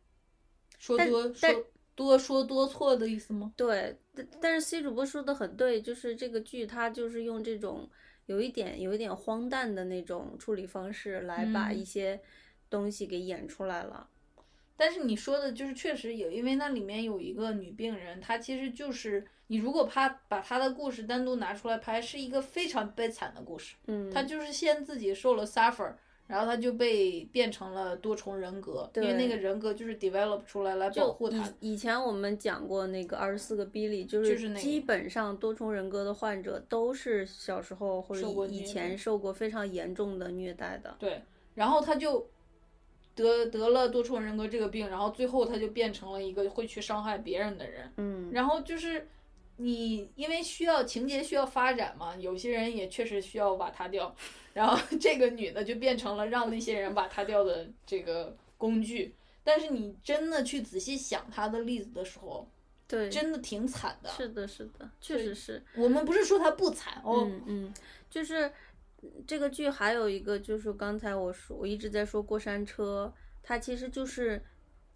[0.78, 3.52] 说多说多说多错的意思吗？
[3.56, 7.88] 对，但但是 C 主播说的很对，就是这个剧它就是用这种
[8.26, 12.20] 有一点有一点荒诞的那种处理方式来把嗯一些
[12.68, 14.08] 东西给演出来了。
[14.76, 23.76] 但是你说的就是确实有，因为那里面有一个女病人，她其实就是你如果怕把她的故事单独拿出来拍，是一个非常悲惨的故事。
[23.86, 25.94] 嗯，她就是先自己受了 suffer，
[26.26, 31.48] 然后他就被变成了多重人格，因为那个人格就是 develop 出来来保护他。
[31.60, 40.96] 以前我们讲过那个二十四个 Billy，就是基本上多重人格的患者都是小时候或者以前受过非常严重的虐待的。
[40.98, 41.22] 对，
[41.54, 42.28] 然后他就
[43.14, 47.92] 得得了多重人格这个病，然后最后他就变成了一个会去伤害别人的人。
[47.98, 49.06] 嗯，然后就是
[49.56, 54.14] 你因为需要情节需要发展嘛，有些人也确实需要瓦他掉，
[54.52, 59.14] 然后 这个女的就变成了让那些人瓦他掉的这个工具。
[59.42, 62.48] 但是你真的去仔细想她的例子的时候，
[62.88, 64.10] 对，真的挺惨的。
[64.10, 65.62] 是的，是的，确实是。
[65.76, 67.74] 我们不是说她不惨哦，嗯嗯，
[68.10, 68.50] 就是
[69.24, 74.42] 这个剧还有一个就是刚才我说我一直在说过山车，它其实就是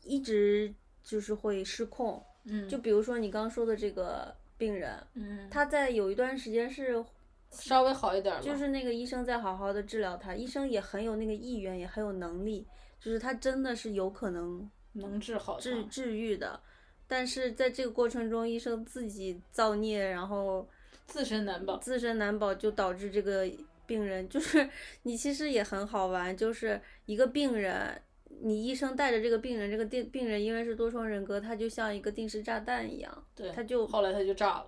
[0.02, 0.74] 一直
[1.04, 2.20] 就是会失控。
[2.44, 7.02] 嗯，就比如说你刚说的这个病人，嗯，他在有一段时间是
[7.50, 12.66] 稍微好一点了，就是那个医生在好好的治疗他，医生也很有那个意愿，也很有能力，
[13.00, 16.60] 就是他真的是有可能能治好治治愈的，
[17.08, 20.68] 但是在这个过程中，医生自己造孽，然后
[21.06, 21.78] 自身难保。
[21.78, 23.50] 自身难保，就导致这个
[23.86, 24.68] 病人就是
[25.02, 28.00] 你其实也很好玩，就是一个病人，
[28.42, 34.66] 你医生带着这个病人，这个病病人因为是多重人格，他就像一个定时炸弹一样，对，他就后来他就炸了。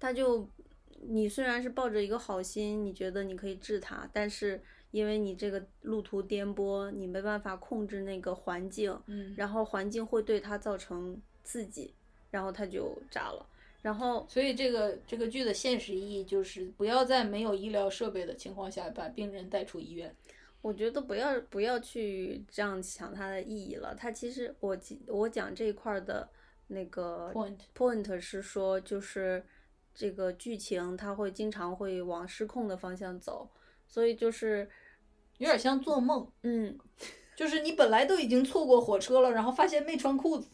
[0.00, 0.48] 他就
[1.08, 4.60] 你虽然是抱着一个好心，你觉得你可以治他，但是
[4.90, 11.94] 因为你这个路途颠簸，你没办法控制那个环境，嗯，然后环境会对他造成刺激，
[12.30, 13.46] 然后他就炸了。
[13.82, 20.14] 然后所以这个这个剧的现实意义就是不要在没有医疗设备的情况下把病人带出医院。
[20.62, 23.94] 我觉得不要不要去这样想它的意义了。
[23.94, 26.28] 它其实我记我讲这一块儿的
[26.68, 29.44] 那个 Point point 是说，就是
[29.92, 33.50] 这个剧情它会经常会往失控的方向走，
[33.86, 34.70] 所以就是
[35.38, 36.78] 有点像做梦，嗯，
[37.34, 40.48] 就是你本来都已经错过火车了，然后发现没穿裤子，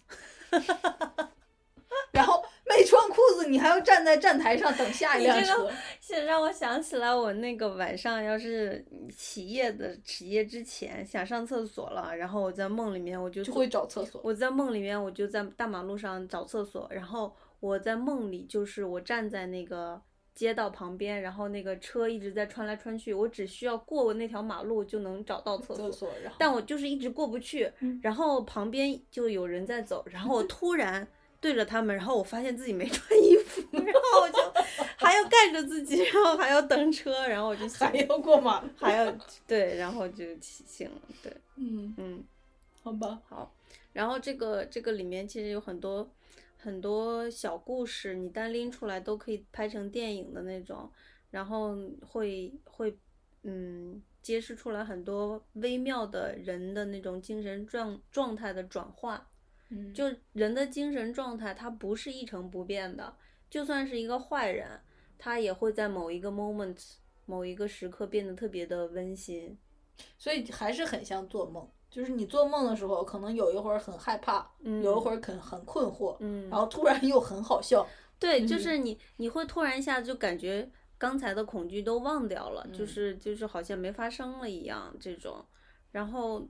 [2.13, 2.43] 然后
[2.77, 5.71] 没穿裤子，你还要站在站台上等下一辆车
[6.01, 8.85] 这让我想起来，我那个晚上要是
[9.17, 14.21] 起夜的起夜之前想上厕所了，然后我在梦里面我就就会找厕所。
[14.23, 20.01] 我在梦里面，我就在大马路上找厕所，然后我在梦里就是我站在那个
[20.35, 31.07] 街道旁边，然后那个车一直在穿来穿去，我只需要过那条马路就能找到厕所，厕所，然后但我就是一直过不去，嗯然后旁边就有人在走，然后我 突然
[31.41, 34.39] 对着他们，然后我发现自己没穿衣服， 然后我就
[34.97, 38.69] 还要盖着自己，然后还要等车，然后我就醒还要过马路。
[38.77, 39.13] 还要
[39.47, 42.25] 对，然后就起醒了，对，嗯，嗯。
[42.83, 43.53] 好吧，好，
[43.93, 46.09] 然后这个这个里面其实有很多
[46.57, 50.91] 很多小故事，你单拎出来都可以拍成电影的那种，
[51.31, 52.97] 然后会会
[53.43, 59.29] 嗯揭示出来很多微妙的人的那种精神状状态的转化。
[59.71, 63.15] 嗯，就人的精神状态，它不是一成不变的，
[63.51, 64.81] 就算是一个坏人，
[65.19, 66.77] 他也会在某一个 moment
[67.27, 69.57] 某一个时刻变得特别的温馨。
[70.17, 71.69] 所以还是很像做梦。
[71.91, 77.85] 就是你做梦的时候，可能有一会儿很害怕，嗯有一会儿很很困惑，嗯，然后突然又很好笑。
[78.21, 85.45] 对，就嗯是你你会突然一下就感觉刚才的恐惧都忘掉了，就嗯是就是好像没发生了一样这种，
[85.91, 86.47] 然后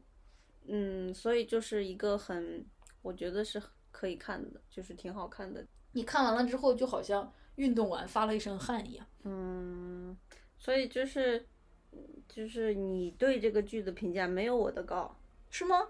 [0.66, 2.66] 嗯，所以就是一个很
[3.08, 9.06] 我觉得是可以看的，就是挺好看的，你看完了之后，就好像运动完发了一身汗一样。
[9.24, 10.14] 嗯，
[10.58, 11.46] 所以就是
[12.28, 15.16] 就是你对这个剧的评价没有我的高，
[15.48, 15.88] 是吗？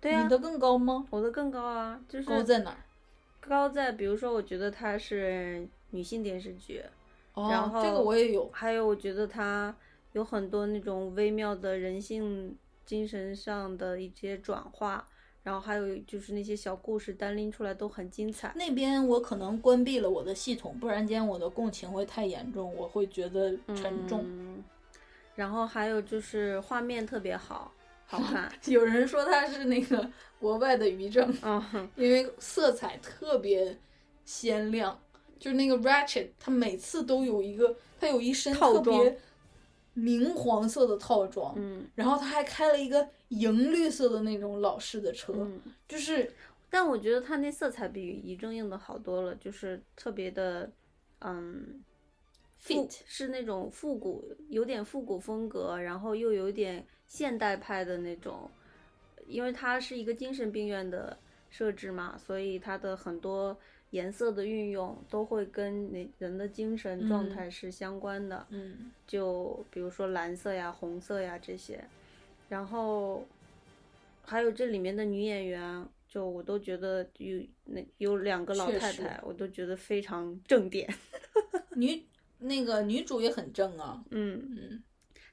[0.00, 1.06] 对呀、你的更高吗？
[1.10, 2.78] 我的更高啊，就是高在哪儿？
[3.40, 6.82] 高在比如说我觉得它是女性电视剧，
[7.34, 8.48] 哦，然后这个我也有。
[8.50, 9.76] 还有，我觉得它
[10.12, 12.56] 有很多那种微妙的人性、
[12.86, 15.06] 精神上的一些转化，
[15.42, 18.52] 然后还有就是那些小故事单拎出来都很精彩。
[18.54, 24.24] 那边我可能关闭了我的系统，不然间我的共情会太严重，我会觉得沉重。
[24.24, 24.62] 嗯，
[25.34, 27.72] 然后还有就是画面特别好，
[28.06, 28.52] 好看。
[28.66, 30.08] 有人说它是那个
[30.38, 33.76] 国外的余正，嗯，因为色彩特别
[34.24, 34.96] 鲜亮，
[35.38, 39.16] 就是那个 Ratchet，它每次都有一个，它有一身套特别装
[39.94, 43.06] 明黄色的套装，嗯然后他还开了一个
[43.40, 46.32] 银绿色的那种老式的车，嗯，就是
[46.70, 50.70] 但我觉得它那色彩比一正映的好多了，就是特别的，
[51.20, 51.82] 嗯。
[52.64, 58.48] 复 fit 是那种复古，有点复古风格，然后又有点现代派的那种，
[59.26, 61.18] 因为它是一个精神病院的
[61.50, 63.58] 设置嘛，所以它的很多
[63.90, 68.46] 颜色的运用都会跟那人的精神状态是相关的。
[68.50, 71.84] 嗯，就比如说蓝色呀、红色呀这些，
[72.52, 73.26] 然后
[74.26, 80.86] 还有这里面的女演员，就我都觉得有那有两个老太太，我都觉得非常正点。
[81.74, 82.04] 女
[82.38, 84.82] 那个女主也很正啊，嗯，嗯，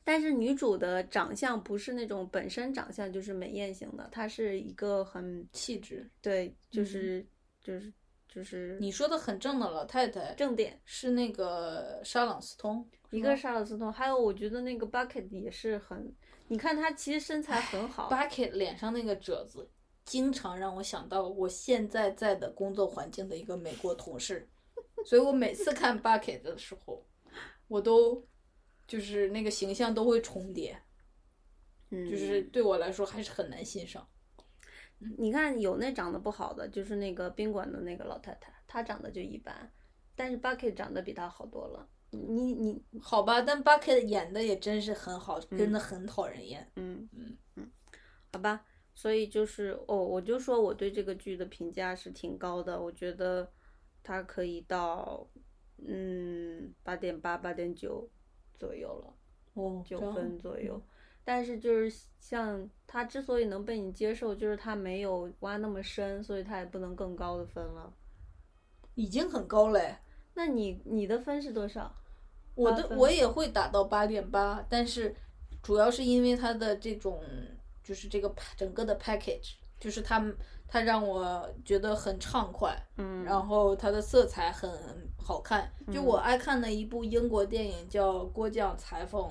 [0.06, 7.22] 但是女主的长相不是那种本身长相就是美艳型的，她是一个很气质，对，就是、
[7.62, 7.92] 就是
[8.30, 16.10] 就是你说的很正的老太太正点，是那个沙朗斯通，一个是沙朗斯通，还有我觉得那个 Bucket 也是很，
[16.50, 19.70] 你看他其实身材很好，Bucket 脸上那个褶子，
[20.04, 24.50] 经常让我想到我现在在的工作环境的一个美国同事，
[25.06, 27.08] 所以我每次看 Bucket 的时候，
[27.68, 28.28] 我都
[28.88, 30.82] 就是那个形象都会重叠，
[31.92, 34.10] 嗯，就是对我来说还是很难欣赏。
[35.20, 39.72] 你看有那长得不好的，就是那个宾馆的那个老太太，她长得就一般，
[40.16, 41.88] 但是 Bucket 长得比她好多了。
[42.12, 46.70] 你你好吧，但 Bucket 演的也真是很好，真的很讨人厌。
[46.76, 47.72] 嗯嗯嗯，
[48.34, 53.52] 好吧，所以就是哦，我就说我对这个剧的评价是挺高的，我觉得
[54.02, 55.28] 它可以到
[55.78, 58.10] 嗯八点八、八点九
[58.58, 59.14] 左右了。
[59.54, 60.82] 哦，这九分左右。
[61.24, 67.94] 但是就是像他之所以能被你接受，就是他没有挖那么深，所以他也不能更高的分了。
[68.96, 69.96] 已经很高嘞。
[70.40, 71.94] 那你你的分是多少？
[72.56, 75.14] 我的我也会打到八点八，但是
[75.62, 77.22] 主要是因为它的这种
[77.84, 80.26] 就是这个整个的 package，就是它
[80.66, 84.72] 它让我觉得很畅快，嗯，然后它的色彩很
[85.18, 85.70] 好看。
[85.92, 89.22] 就我爱看的一部英国电影叫《郭将裁缝》，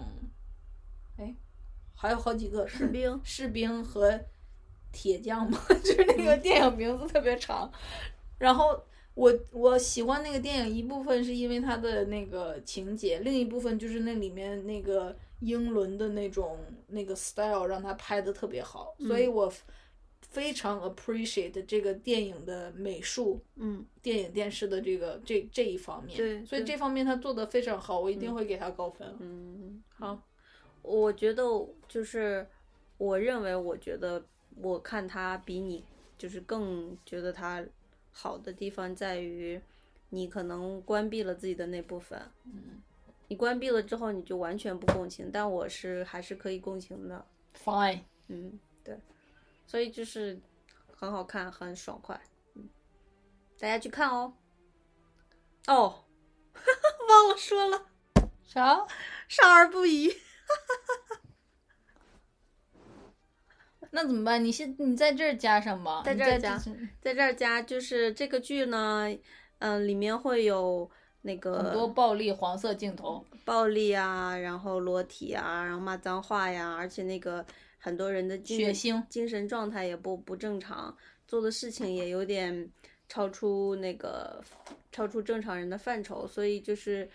[1.16, 1.34] 哎，
[1.94, 4.20] 还有好几个士兵士兵和
[4.92, 7.72] 铁匠嘛， 就是那个电影名字特别长。
[8.36, 8.78] 然后
[9.18, 19.52] 我我喜欢那个电影，一部分是因为它的那个情节，另一部分就是那里面那个英伦的那种那个 style 让它拍的特别好，所以我
[20.30, 23.40] 非常 appreciate 这个电影的美术。
[23.56, 23.84] 嗯。
[24.00, 26.38] 电影电视的这个这这一方面，对。
[26.38, 29.16] 对所以这方面他做的非常好，我一定会给他高分。
[29.18, 30.22] 嗯，好，
[30.80, 31.42] 我觉得
[31.88, 32.46] 就是
[32.96, 34.24] 我认为，我觉得
[34.62, 35.84] 我看他比你
[36.16, 37.62] 就是更觉得它
[38.20, 39.60] 好的地方在于，
[40.08, 42.20] 你可能关闭了自己的那部分。
[42.46, 42.82] 嗯
[43.28, 47.24] 你关闭了之后，你就完全不共情，但我是还是可以共情的。
[47.62, 48.98] Fine，嗯，对，
[49.66, 50.40] 所以就是
[50.96, 52.20] 很好看，很爽快。
[52.54, 52.68] 嗯，
[53.56, 54.32] 大家去看哦。
[55.68, 56.04] 哦，
[57.08, 57.86] 忘了说了，
[58.42, 58.84] 啥？
[59.28, 60.10] 少儿不宜。
[63.90, 64.44] 那怎么办？
[64.44, 66.58] 你先你在这儿加上吧，在这儿加
[67.00, 69.08] 在这儿加，就是这个剧呢，
[69.58, 70.90] 嗯、里面会有
[71.22, 73.24] 那个很多暴力黄色镜头。
[73.44, 77.44] 暴力啊，然后裸体啊，然后骂脏话呀，而且那个
[77.78, 80.96] 很多人的精神血腥精神状态也不不正常，
[81.26, 82.70] 做的事情也有点
[83.08, 84.42] 超出那个
[84.92, 87.08] 超出正常人的范畴，所以就是。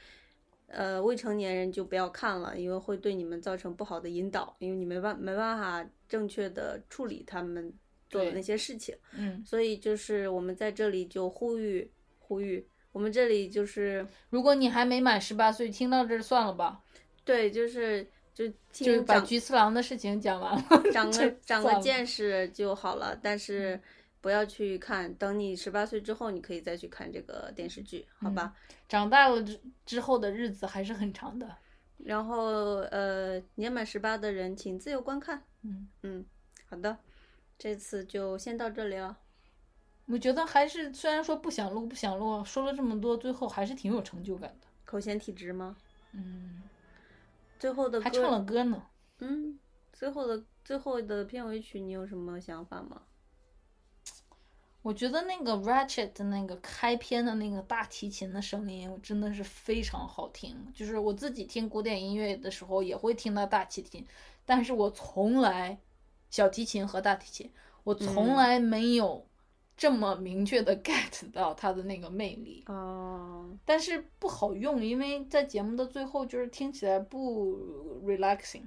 [0.67, 7.73] 呃，未成年人就不要看了，因为会对你们造成不好的引导，因为你没办没办法正确的处理他们
[8.07, 8.95] 做的那些事情。
[9.17, 16.83] 嗯，所以就是我们在这里就呼吁呼吁，我们这里就是如果你还没满十八岁，听到这儿算了吧，
[17.25, 20.63] 对，就是就就把菊次郎的事情讲完了。
[20.91, 23.81] 长 就个长个见识就好了，但是
[24.21, 28.53] 不要去看，等你十八岁之后，你可以再去看这个电视剧，好吧？
[28.87, 31.57] 长大了之之后的日子还是很长的。
[31.97, 35.41] 然后呃，年满十八的人请自由观看。
[35.63, 36.25] 嗯嗯，
[36.69, 36.97] 好的，
[37.57, 39.17] 这次就先到这里了。
[40.05, 44.67] 我觉得还是虽然说不想录不想录，说了这么多，最后还是挺有成就感的。
[44.83, 45.77] 口嫌体直吗？
[46.11, 46.61] 嗯，
[47.57, 48.85] 最后的还唱了歌，歌呢。
[49.19, 49.57] 嗯，
[49.93, 53.03] 最后的最后的片尾曲，你有什么想法吗？
[54.83, 60.53] 我觉得那个 Ratchet 的那个开篇的那个大提琴的声音，真的是非常好听。
[60.73, 64.05] 就是我自己听古典音乐的时候也会听到大提琴，
[64.45, 65.79] 但是我从来
[66.29, 67.51] 小提琴和大提琴，
[67.83, 69.27] 我从嗯来没有
[69.75, 72.63] 这么明确的 get 到它的那个魅力。
[72.67, 77.57] 哦，但是不好用，因为在节目的最后就是听起来不
[78.05, 78.63] relaxing。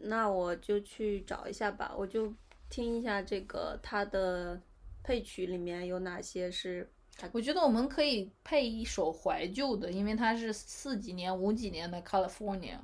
[0.00, 2.32] 那我就去找一下吧，我就
[2.68, 4.60] 听一下这个它的
[5.02, 6.88] 配曲里面有哪些是
[7.32, 12.78] 我觉得我们可以配一首怀旧的，因为它是四几年、五几年的 California，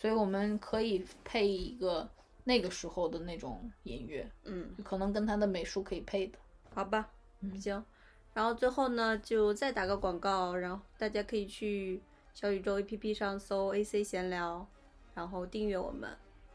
[0.00, 2.08] 所以我们可以配一个
[2.44, 6.38] 那个时候的那种音乐，嗯，可能跟他的美术可以配的。
[6.74, 7.10] 好吧，
[7.40, 7.84] 嗯行。
[8.32, 12.00] 然后最后呢，就再打个广告，然后大家可以去
[12.32, 14.66] 小宇宙 APP 上搜 AC 闲聊，
[15.14, 16.08] 然后订阅我们。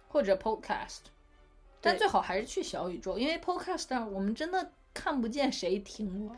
[0.07, 0.99] 或者 Podcast，
[1.81, 6.37] 但最好还是去小宇宙，因为 Podcast 上我们真的看不见谁听了。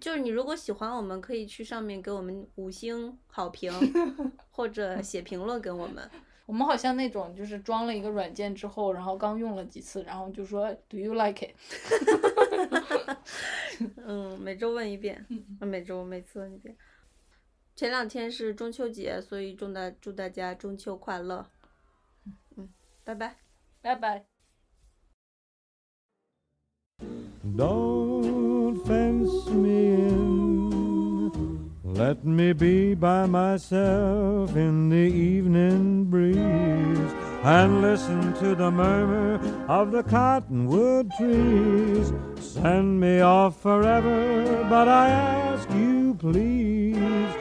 [0.00, 3.72] 就是你如果喜欢我们，可以去上面给我们五星好评，
[4.50, 6.10] 或者写评论给我们。
[6.46, 11.54] 我们好像那种就是装了一个软件之后，然后刚用了几次，然后就说 Do you like it？
[13.96, 15.26] 嗯，每周问一遍，
[15.60, 16.76] 啊每周每次问一遍。
[17.74, 21.46] 前两天是中秋节，所以祝大祝大家中秋快乐。
[22.56, 22.68] 嗯，
[23.02, 23.36] 拜拜。
[23.80, 24.26] 拜拜。
[27.56, 28.01] Don't
[32.02, 37.12] Let me be by myself in the evening breeze
[37.44, 39.38] and listen to the murmur
[39.68, 42.12] of the cottonwood trees.
[42.40, 47.32] Send me off forever, but I ask you, please,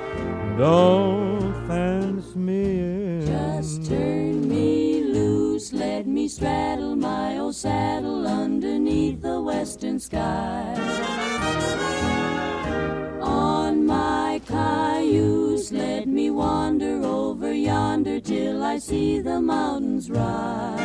[0.59, 3.25] don't fence me in.
[3.25, 11.20] Just turn me loose, let me straddle my old saddle underneath the western sky.
[13.85, 20.79] My cayuse, let me wander over yonder till I see the mountains rise.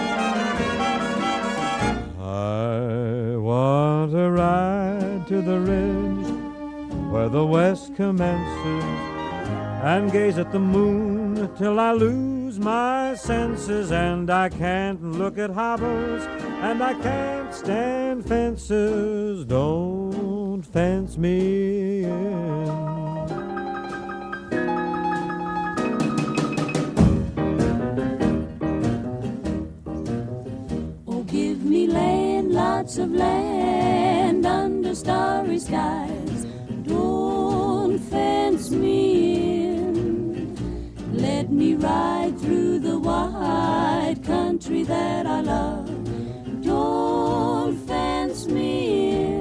[2.18, 8.84] I want to ride to the ridge where the west commences
[9.82, 15.50] and gaze at the moon till I lose my senses and I can't look at
[15.50, 16.22] hobbles
[16.62, 19.44] and I can't stand fences.
[19.44, 20.05] Don't
[20.62, 22.68] fence me in.
[31.06, 36.46] Oh, give me land, lots of land under starry skies.
[36.84, 40.56] Don't fence me in.
[41.12, 45.90] Let me ride through the wide country that I love.
[46.62, 49.35] Don't fence me in.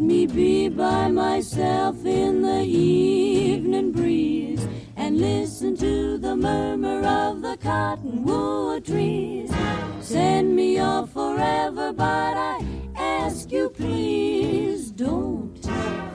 [0.00, 4.66] Let me be by myself in the evening breeze
[4.96, 9.52] and listen to the murmur of the cottonwood trees.
[10.00, 12.64] Send me off forever, but I
[12.96, 15.54] ask you please don't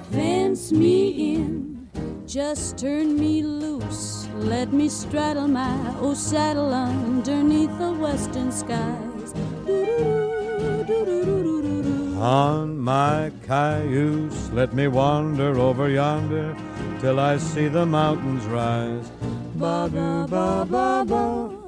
[0.10, 1.88] fence me in.
[2.26, 9.06] Just turn me loose, let me straddle my old saddle underneath the western skies.
[12.18, 16.56] On my cayuse, let me wander over yonder
[17.02, 19.12] till I see the mountains rise.
[19.56, 21.66] Ba ba ba ba.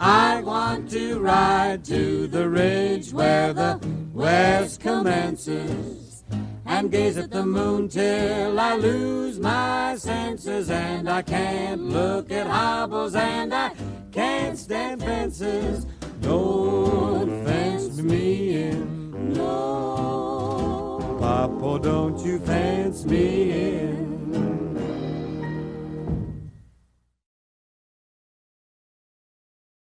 [0.00, 3.80] I want to ride to the ridge where the
[4.12, 6.24] west commences
[6.66, 12.48] and gaze at the moon till I lose my senses and I can't look at
[12.48, 13.70] hobbles and I
[14.10, 15.86] can't stand fences.
[16.20, 18.95] Don't fence me in.
[19.34, 21.16] No.
[21.20, 24.15] Papa, don't you fence me in.